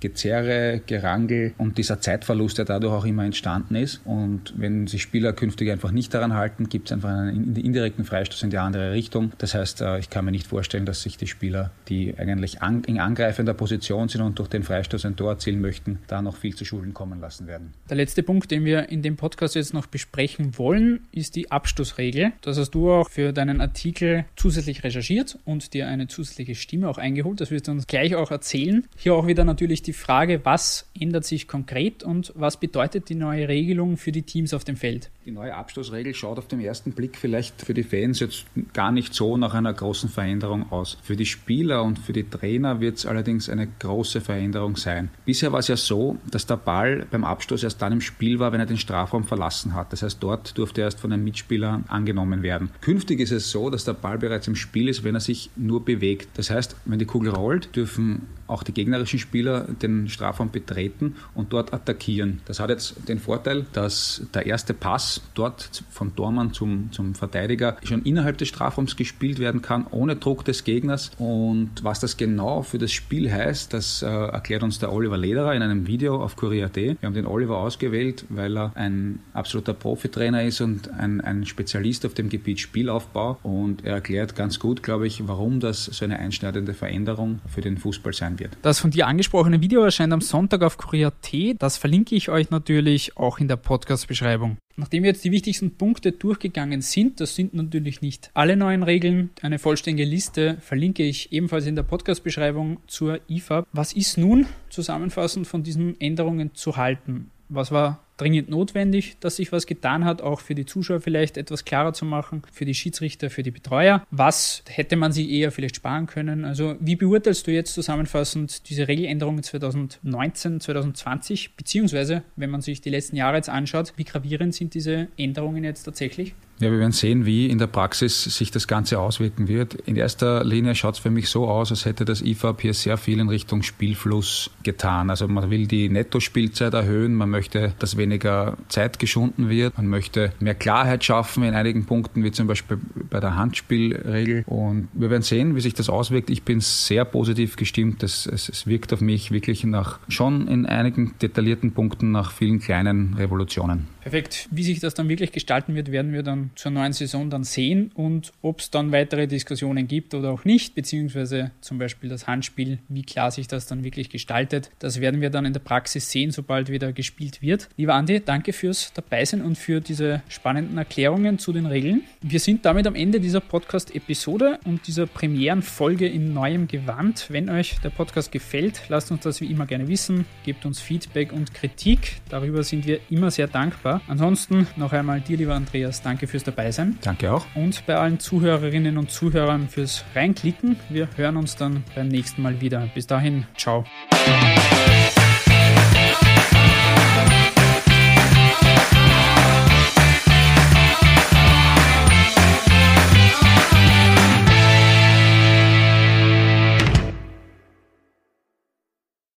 Gezerre, 0.00 0.80
Gerangel 0.86 1.52
und 1.58 1.78
dieser 1.78 2.00
Zeitverlust, 2.00 2.58
der 2.58 2.64
dadurch 2.64 2.92
auch 2.92 3.04
immer 3.04 3.24
entstanden 3.24 3.74
ist. 3.74 4.00
Und 4.04 4.54
wenn 4.56 4.86
sich 4.86 5.02
Spieler 5.02 5.32
künftig 5.32 5.70
einfach 5.70 5.90
nicht 5.90 6.14
daran 6.14 6.34
halten, 6.34 6.68
gibt 6.68 6.88
es 6.88 6.92
einfach 6.92 7.10
einen 7.10 7.56
indirekten 7.56 8.04
Freistoß 8.04 8.42
in 8.42 8.50
die 8.50 8.58
andere 8.58 8.92
Richtung. 8.92 9.32
Das 9.38 9.54
heißt, 9.54 9.82
äh, 9.82 9.98
ich 9.98 10.10
kann 10.10 10.24
mir 10.24 10.32
nicht 10.32 10.46
vorstellen, 10.46 10.86
dass 10.86 11.02
sich 11.02 11.16
die 11.16 11.26
Spieler, 11.26 11.70
die 11.88 12.14
eigentlich 12.18 12.58
in 12.86 12.98
angreifender 12.98 13.54
Position 13.54 14.08
sind 14.08 14.22
und 14.22 14.38
durch 14.38 14.48
den 14.48 14.62
Freistoß 14.62 14.77
Freistoß 14.78 15.06
ein 15.06 15.16
Tor 15.16 15.32
erzielen 15.32 15.60
möchten, 15.60 15.98
da 16.06 16.22
noch 16.22 16.36
viel 16.36 16.54
zu 16.54 16.64
Schulden 16.64 16.94
kommen 16.94 17.20
lassen 17.20 17.48
werden. 17.48 17.74
Der 17.90 17.96
letzte 17.96 18.22
Punkt, 18.22 18.52
den 18.52 18.64
wir 18.64 18.88
in 18.90 19.02
dem 19.02 19.16
Podcast 19.16 19.56
jetzt 19.56 19.74
noch 19.74 19.86
besprechen 19.86 20.56
wollen, 20.56 21.00
ist 21.10 21.34
die 21.34 21.50
Abstoßregel. 21.50 22.32
Das 22.42 22.58
hast 22.58 22.70
du 22.70 22.92
auch 22.92 23.10
für 23.10 23.32
deinen 23.32 23.60
Artikel 23.60 24.24
zusätzlich 24.36 24.84
recherchiert 24.84 25.36
und 25.44 25.74
dir 25.74 25.88
eine 25.88 26.06
zusätzliche 26.06 26.54
Stimme 26.54 26.88
auch 26.88 26.98
eingeholt. 26.98 27.40
Das 27.40 27.50
wirst 27.50 27.66
du 27.66 27.72
uns 27.72 27.88
gleich 27.88 28.14
auch 28.14 28.30
erzählen. 28.30 28.86
Hier 28.96 29.14
auch 29.14 29.26
wieder 29.26 29.44
natürlich 29.44 29.82
die 29.82 29.92
Frage, 29.92 30.44
was 30.44 30.86
ändert 30.98 31.24
sich 31.24 31.48
konkret 31.48 32.04
und 32.04 32.32
was 32.36 32.60
bedeutet 32.60 33.08
die 33.08 33.16
neue 33.16 33.48
Regelung 33.48 33.96
für 33.96 34.12
die 34.12 34.22
Teams 34.22 34.54
auf 34.54 34.62
dem 34.62 34.76
Feld? 34.76 35.10
Die 35.26 35.32
neue 35.32 35.54
Abstoßregel 35.54 36.14
schaut 36.14 36.38
auf 36.38 36.46
den 36.46 36.60
ersten 36.60 36.92
Blick 36.92 37.16
vielleicht 37.16 37.62
für 37.62 37.74
die 37.74 37.82
Fans 37.82 38.20
jetzt 38.20 38.46
gar 38.72 38.92
nicht 38.92 39.12
so 39.12 39.36
nach 39.36 39.54
einer 39.54 39.74
großen 39.74 40.08
Veränderung 40.08 40.70
aus. 40.70 40.98
Für 41.02 41.16
die 41.16 41.26
Spieler 41.26 41.82
und 41.82 41.98
für 41.98 42.12
die 42.12 42.30
Trainer 42.30 42.80
wird 42.80 42.98
es 42.98 43.06
allerdings 43.06 43.48
eine 43.48 43.66
große 43.66 44.20
Veränderung 44.20 44.67
Veränderung 44.68 44.76
sein. 44.76 45.10
Bisher 45.24 45.52
war 45.52 45.60
es 45.60 45.68
ja 45.68 45.76
so, 45.76 46.16
dass 46.30 46.46
der 46.46 46.56
Ball 46.56 47.06
beim 47.10 47.24
Abstoß 47.24 47.62
erst 47.62 47.80
dann 47.82 47.92
im 47.92 48.00
Spiel 48.00 48.38
war, 48.38 48.52
wenn 48.52 48.60
er 48.60 48.66
den 48.66 48.78
Strafraum 48.78 49.24
verlassen 49.24 49.74
hat. 49.74 49.92
Das 49.92 50.02
heißt, 50.02 50.18
dort 50.20 50.56
durfte 50.58 50.82
er 50.82 50.86
erst 50.86 51.00
von 51.00 51.12
einem 51.12 51.24
Mitspieler 51.24 51.82
angenommen 51.88 52.42
werden. 52.42 52.70
Künftig 52.80 53.20
ist 53.20 53.32
es 53.32 53.50
so, 53.50 53.70
dass 53.70 53.84
der 53.84 53.94
Ball 53.94 54.18
bereits 54.18 54.48
im 54.48 54.56
Spiel 54.56 54.88
ist, 54.88 55.04
wenn 55.04 55.14
er 55.14 55.20
sich 55.20 55.50
nur 55.56 55.84
bewegt. 55.84 56.28
Das 56.34 56.50
heißt, 56.50 56.76
wenn 56.84 56.98
die 56.98 57.06
Kugel 57.06 57.30
rollt, 57.30 57.74
dürfen 57.74 58.26
auch 58.48 58.62
die 58.62 58.72
gegnerischen 58.72 59.18
Spieler 59.18 59.66
den 59.82 60.08
Strafraum 60.08 60.50
betreten 60.50 61.16
und 61.34 61.52
dort 61.52 61.72
attackieren. 61.72 62.40
Das 62.46 62.60
hat 62.60 62.70
jetzt 62.70 63.08
den 63.08 63.18
Vorteil, 63.18 63.66
dass 63.72 64.22
der 64.34 64.46
erste 64.46 64.74
Pass 64.74 65.20
dort 65.34 65.82
vom 65.90 66.16
Tormann 66.16 66.52
zum, 66.52 66.90
zum 66.92 67.14
Verteidiger 67.14 67.76
schon 67.84 68.02
innerhalb 68.02 68.38
des 68.38 68.48
Strafraums 68.48 68.96
gespielt 68.96 69.38
werden 69.38 69.62
kann, 69.62 69.86
ohne 69.90 70.16
Druck 70.16 70.44
des 70.44 70.64
Gegners. 70.64 71.10
Und 71.18 71.70
was 71.82 72.00
das 72.00 72.16
genau 72.16 72.62
für 72.62 72.78
das 72.78 72.92
Spiel 72.92 73.30
heißt, 73.30 73.72
das 73.74 74.02
äh, 74.02 74.06
erklärt 74.06 74.57
uns 74.62 74.78
der 74.78 74.92
Oliver 74.92 75.16
Lederer 75.16 75.54
in 75.54 75.62
einem 75.62 75.86
Video 75.86 76.22
auf 76.22 76.36
Kurier.at. 76.36 76.76
Wir 76.76 76.96
haben 77.02 77.14
den 77.14 77.26
Oliver 77.26 77.58
ausgewählt, 77.58 78.24
weil 78.28 78.56
er 78.56 78.72
ein 78.74 79.20
absoluter 79.32 79.74
Profitrainer 79.74 80.42
ist 80.42 80.60
und 80.60 80.90
ein, 80.90 81.20
ein 81.20 81.46
Spezialist 81.46 82.04
auf 82.06 82.14
dem 82.14 82.28
Gebiet 82.28 82.60
Spielaufbau. 82.60 83.38
Und 83.42 83.84
er 83.84 83.94
erklärt 83.94 84.36
ganz 84.36 84.58
gut, 84.58 84.82
glaube 84.82 85.06
ich, 85.06 85.26
warum 85.26 85.60
das 85.60 85.84
so 85.84 86.04
eine 86.04 86.18
einschneidende 86.18 86.74
Veränderung 86.74 87.40
für 87.46 87.60
den 87.60 87.78
Fußball 87.78 88.12
sein 88.12 88.38
wird. 88.38 88.56
Das 88.62 88.78
von 88.78 88.90
dir 88.90 89.06
angesprochene 89.06 89.60
Video 89.60 89.82
erscheint 89.82 90.12
am 90.12 90.20
Sonntag 90.20 90.62
auf 90.62 90.76
Kurier.t. 90.76 91.56
Das 91.58 91.76
verlinke 91.76 92.14
ich 92.14 92.28
euch 92.28 92.50
natürlich 92.50 93.16
auch 93.16 93.38
in 93.38 93.48
der 93.48 93.56
Podcast-Beschreibung. 93.56 94.58
Nachdem 94.78 95.02
wir 95.02 95.10
jetzt 95.10 95.24
die 95.24 95.32
wichtigsten 95.32 95.72
Punkte 95.72 96.12
durchgegangen 96.12 96.82
sind, 96.82 97.20
das 97.20 97.34
sind 97.34 97.52
natürlich 97.52 98.00
nicht 98.00 98.30
alle 98.34 98.56
neuen 98.56 98.84
Regeln, 98.84 99.30
eine 99.42 99.58
vollständige 99.58 100.08
Liste 100.08 100.56
verlinke 100.60 101.02
ich 101.02 101.32
ebenfalls 101.32 101.66
in 101.66 101.74
der 101.74 101.82
Podcast-Beschreibung 101.82 102.78
zur 102.86 103.18
IFA. 103.28 103.66
Was 103.72 103.92
ist 103.92 104.18
nun 104.18 104.46
zusammenfassend 104.70 105.48
von 105.48 105.64
diesen 105.64 106.00
Änderungen 106.00 106.54
zu 106.54 106.76
halten? 106.76 107.32
Was 107.48 107.72
war 107.72 108.04
dringend 108.18 108.50
notwendig, 108.50 109.16
dass 109.20 109.36
sich 109.36 109.52
was 109.52 109.66
getan 109.66 110.04
hat, 110.04 110.20
auch 110.20 110.40
für 110.40 110.54
die 110.54 110.66
Zuschauer 110.66 111.00
vielleicht 111.00 111.36
etwas 111.38 111.64
klarer 111.64 111.94
zu 111.94 112.04
machen, 112.04 112.42
für 112.52 112.64
die 112.64 112.74
Schiedsrichter, 112.74 113.30
für 113.30 113.42
die 113.42 113.50
Betreuer. 113.50 114.04
Was 114.10 114.62
hätte 114.68 114.96
man 114.96 115.12
sich 115.12 115.30
eher 115.30 115.50
vielleicht 115.50 115.76
sparen 115.76 116.06
können? 116.06 116.44
Also 116.44 116.76
wie 116.80 116.96
beurteilst 116.96 117.46
du 117.46 117.52
jetzt 117.52 117.72
zusammenfassend 117.74 118.68
diese 118.68 118.88
Regeländerungen 118.88 119.42
2019, 119.42 120.60
2020, 120.60 121.56
beziehungsweise 121.56 122.22
wenn 122.36 122.50
man 122.50 122.60
sich 122.60 122.80
die 122.80 122.90
letzten 122.90 123.16
Jahre 123.16 123.36
jetzt 123.36 123.48
anschaut, 123.48 123.92
wie 123.96 124.04
gravierend 124.04 124.54
sind 124.54 124.74
diese 124.74 125.08
Änderungen 125.16 125.64
jetzt 125.64 125.84
tatsächlich? 125.84 126.34
Ja, 126.60 126.72
wir 126.72 126.80
werden 126.80 126.92
sehen, 126.92 127.24
wie 127.24 127.46
in 127.46 127.58
der 127.58 127.68
Praxis 127.68 128.24
sich 128.24 128.50
das 128.50 128.66
Ganze 128.66 128.98
auswirken 128.98 129.46
wird. 129.46 129.74
In 129.74 129.94
erster 129.94 130.42
Linie 130.42 130.74
schaut 130.74 130.94
es 130.94 131.00
für 131.00 131.10
mich 131.10 131.28
so 131.28 131.46
aus, 131.46 131.70
als 131.70 131.84
hätte 131.84 132.04
das 132.04 132.20
IFAB 132.20 132.62
hier 132.62 132.74
sehr 132.74 132.96
viel 132.96 133.20
in 133.20 133.28
Richtung 133.28 133.62
Spielfluss 133.62 134.50
getan. 134.64 135.08
Also 135.08 135.28
man 135.28 135.50
will 135.50 135.68
die 135.68 135.88
Nettospielzeit 135.88 136.74
erhöhen, 136.74 137.14
man 137.14 137.30
möchte, 137.30 137.74
dass 137.78 137.96
weniger 138.08 138.56
Zeit 138.68 138.98
geschunden 138.98 139.48
wird, 139.48 139.76
man 139.76 139.86
möchte 139.86 140.32
mehr 140.40 140.54
Klarheit 140.54 141.04
schaffen 141.04 141.42
in 141.42 141.54
einigen 141.54 141.84
Punkten, 141.84 142.24
wie 142.24 142.32
zum 142.32 142.46
Beispiel 142.46 142.78
bei 143.10 143.20
der 143.20 143.36
Handspielregel. 143.36 144.44
Und 144.46 144.88
wir 144.94 145.10
werden 145.10 145.22
sehen, 145.22 145.54
wie 145.54 145.60
sich 145.60 145.74
das 145.74 145.90
auswirkt. 145.90 146.30
Ich 146.30 146.42
bin 146.42 146.60
sehr 146.60 147.04
positiv 147.04 147.56
gestimmt. 147.56 148.02
Es, 148.02 148.26
es, 148.26 148.48
es 148.48 148.66
wirkt 148.66 148.92
auf 148.92 149.00
mich 149.00 149.30
wirklich 149.30 149.64
nach 149.64 149.98
schon 150.08 150.48
in 150.48 150.64
einigen 150.66 151.14
detaillierten 151.20 151.72
Punkten 151.72 152.10
nach 152.10 152.32
vielen 152.32 152.60
kleinen 152.60 153.14
Revolutionen. 153.14 153.86
Perfekt. 154.08 154.48
Wie 154.50 154.62
sich 154.62 154.80
das 154.80 154.94
dann 154.94 155.10
wirklich 155.10 155.32
gestalten 155.32 155.74
wird, 155.74 155.92
werden 155.92 156.14
wir 156.14 156.22
dann 156.22 156.50
zur 156.54 156.70
neuen 156.70 156.94
Saison 156.94 157.28
dann 157.28 157.44
sehen 157.44 157.90
und 157.94 158.32
ob 158.40 158.60
es 158.60 158.70
dann 158.70 158.90
weitere 158.90 159.26
Diskussionen 159.26 159.86
gibt 159.86 160.14
oder 160.14 160.30
auch 160.30 160.46
nicht, 160.46 160.74
beziehungsweise 160.74 161.50
zum 161.60 161.76
Beispiel 161.76 162.08
das 162.08 162.26
Handspiel, 162.26 162.78
wie 162.88 163.02
klar 163.02 163.30
sich 163.30 163.48
das 163.48 163.66
dann 163.66 163.84
wirklich 163.84 164.08
gestaltet. 164.08 164.70
Das 164.78 165.02
werden 165.02 165.20
wir 165.20 165.28
dann 165.28 165.44
in 165.44 165.52
der 165.52 165.60
Praxis 165.60 166.10
sehen, 166.10 166.30
sobald 166.30 166.70
wieder 166.70 166.94
gespielt 166.94 167.42
wird. 167.42 167.68
Lieber 167.76 167.96
Andi, 167.98 168.20
danke 168.24 168.52
fürs 168.52 168.92
Dabeisein 168.92 169.42
und 169.42 169.58
für 169.58 169.80
diese 169.80 170.22
spannenden 170.28 170.78
Erklärungen 170.78 171.40
zu 171.40 171.52
den 171.52 171.66
Regeln. 171.66 172.02
Wir 172.20 172.38
sind 172.38 172.64
damit 172.64 172.86
am 172.86 172.94
Ende 172.94 173.18
dieser 173.18 173.40
Podcast-Episode 173.40 174.60
und 174.64 174.86
dieser 174.86 175.06
Premierenfolge 175.06 176.06
in 176.06 176.32
neuem 176.32 176.68
Gewand. 176.68 177.26
Wenn 177.28 177.50
euch 177.50 177.80
der 177.82 177.90
Podcast 177.90 178.30
gefällt, 178.30 178.82
lasst 178.88 179.10
uns 179.10 179.22
das 179.22 179.40
wie 179.40 179.46
immer 179.46 179.66
gerne 179.66 179.88
wissen, 179.88 180.26
gebt 180.44 180.64
uns 180.64 180.80
Feedback 180.80 181.32
und 181.32 181.54
Kritik. 181.54 182.20
Darüber 182.28 182.62
sind 182.62 182.86
wir 182.86 183.00
immer 183.10 183.32
sehr 183.32 183.48
dankbar. 183.48 184.00
Ansonsten 184.06 184.68
noch 184.76 184.92
einmal 184.92 185.20
dir, 185.20 185.36
lieber 185.36 185.56
Andreas, 185.56 186.00
danke 186.00 186.28
fürs 186.28 186.44
Dabeisein. 186.44 186.98
Danke 187.02 187.32
auch. 187.32 187.46
Und 187.56 187.84
bei 187.84 187.96
allen 187.96 188.20
Zuhörerinnen 188.20 188.96
und 188.96 189.10
Zuhörern 189.10 189.68
fürs 189.68 190.04
Reinklicken. 190.14 190.76
Wir 190.88 191.08
hören 191.16 191.36
uns 191.36 191.56
dann 191.56 191.82
beim 191.96 192.06
nächsten 192.06 192.42
Mal 192.42 192.60
wieder. 192.60 192.88
Bis 192.94 193.08
dahin, 193.08 193.44
ciao. 193.56 193.84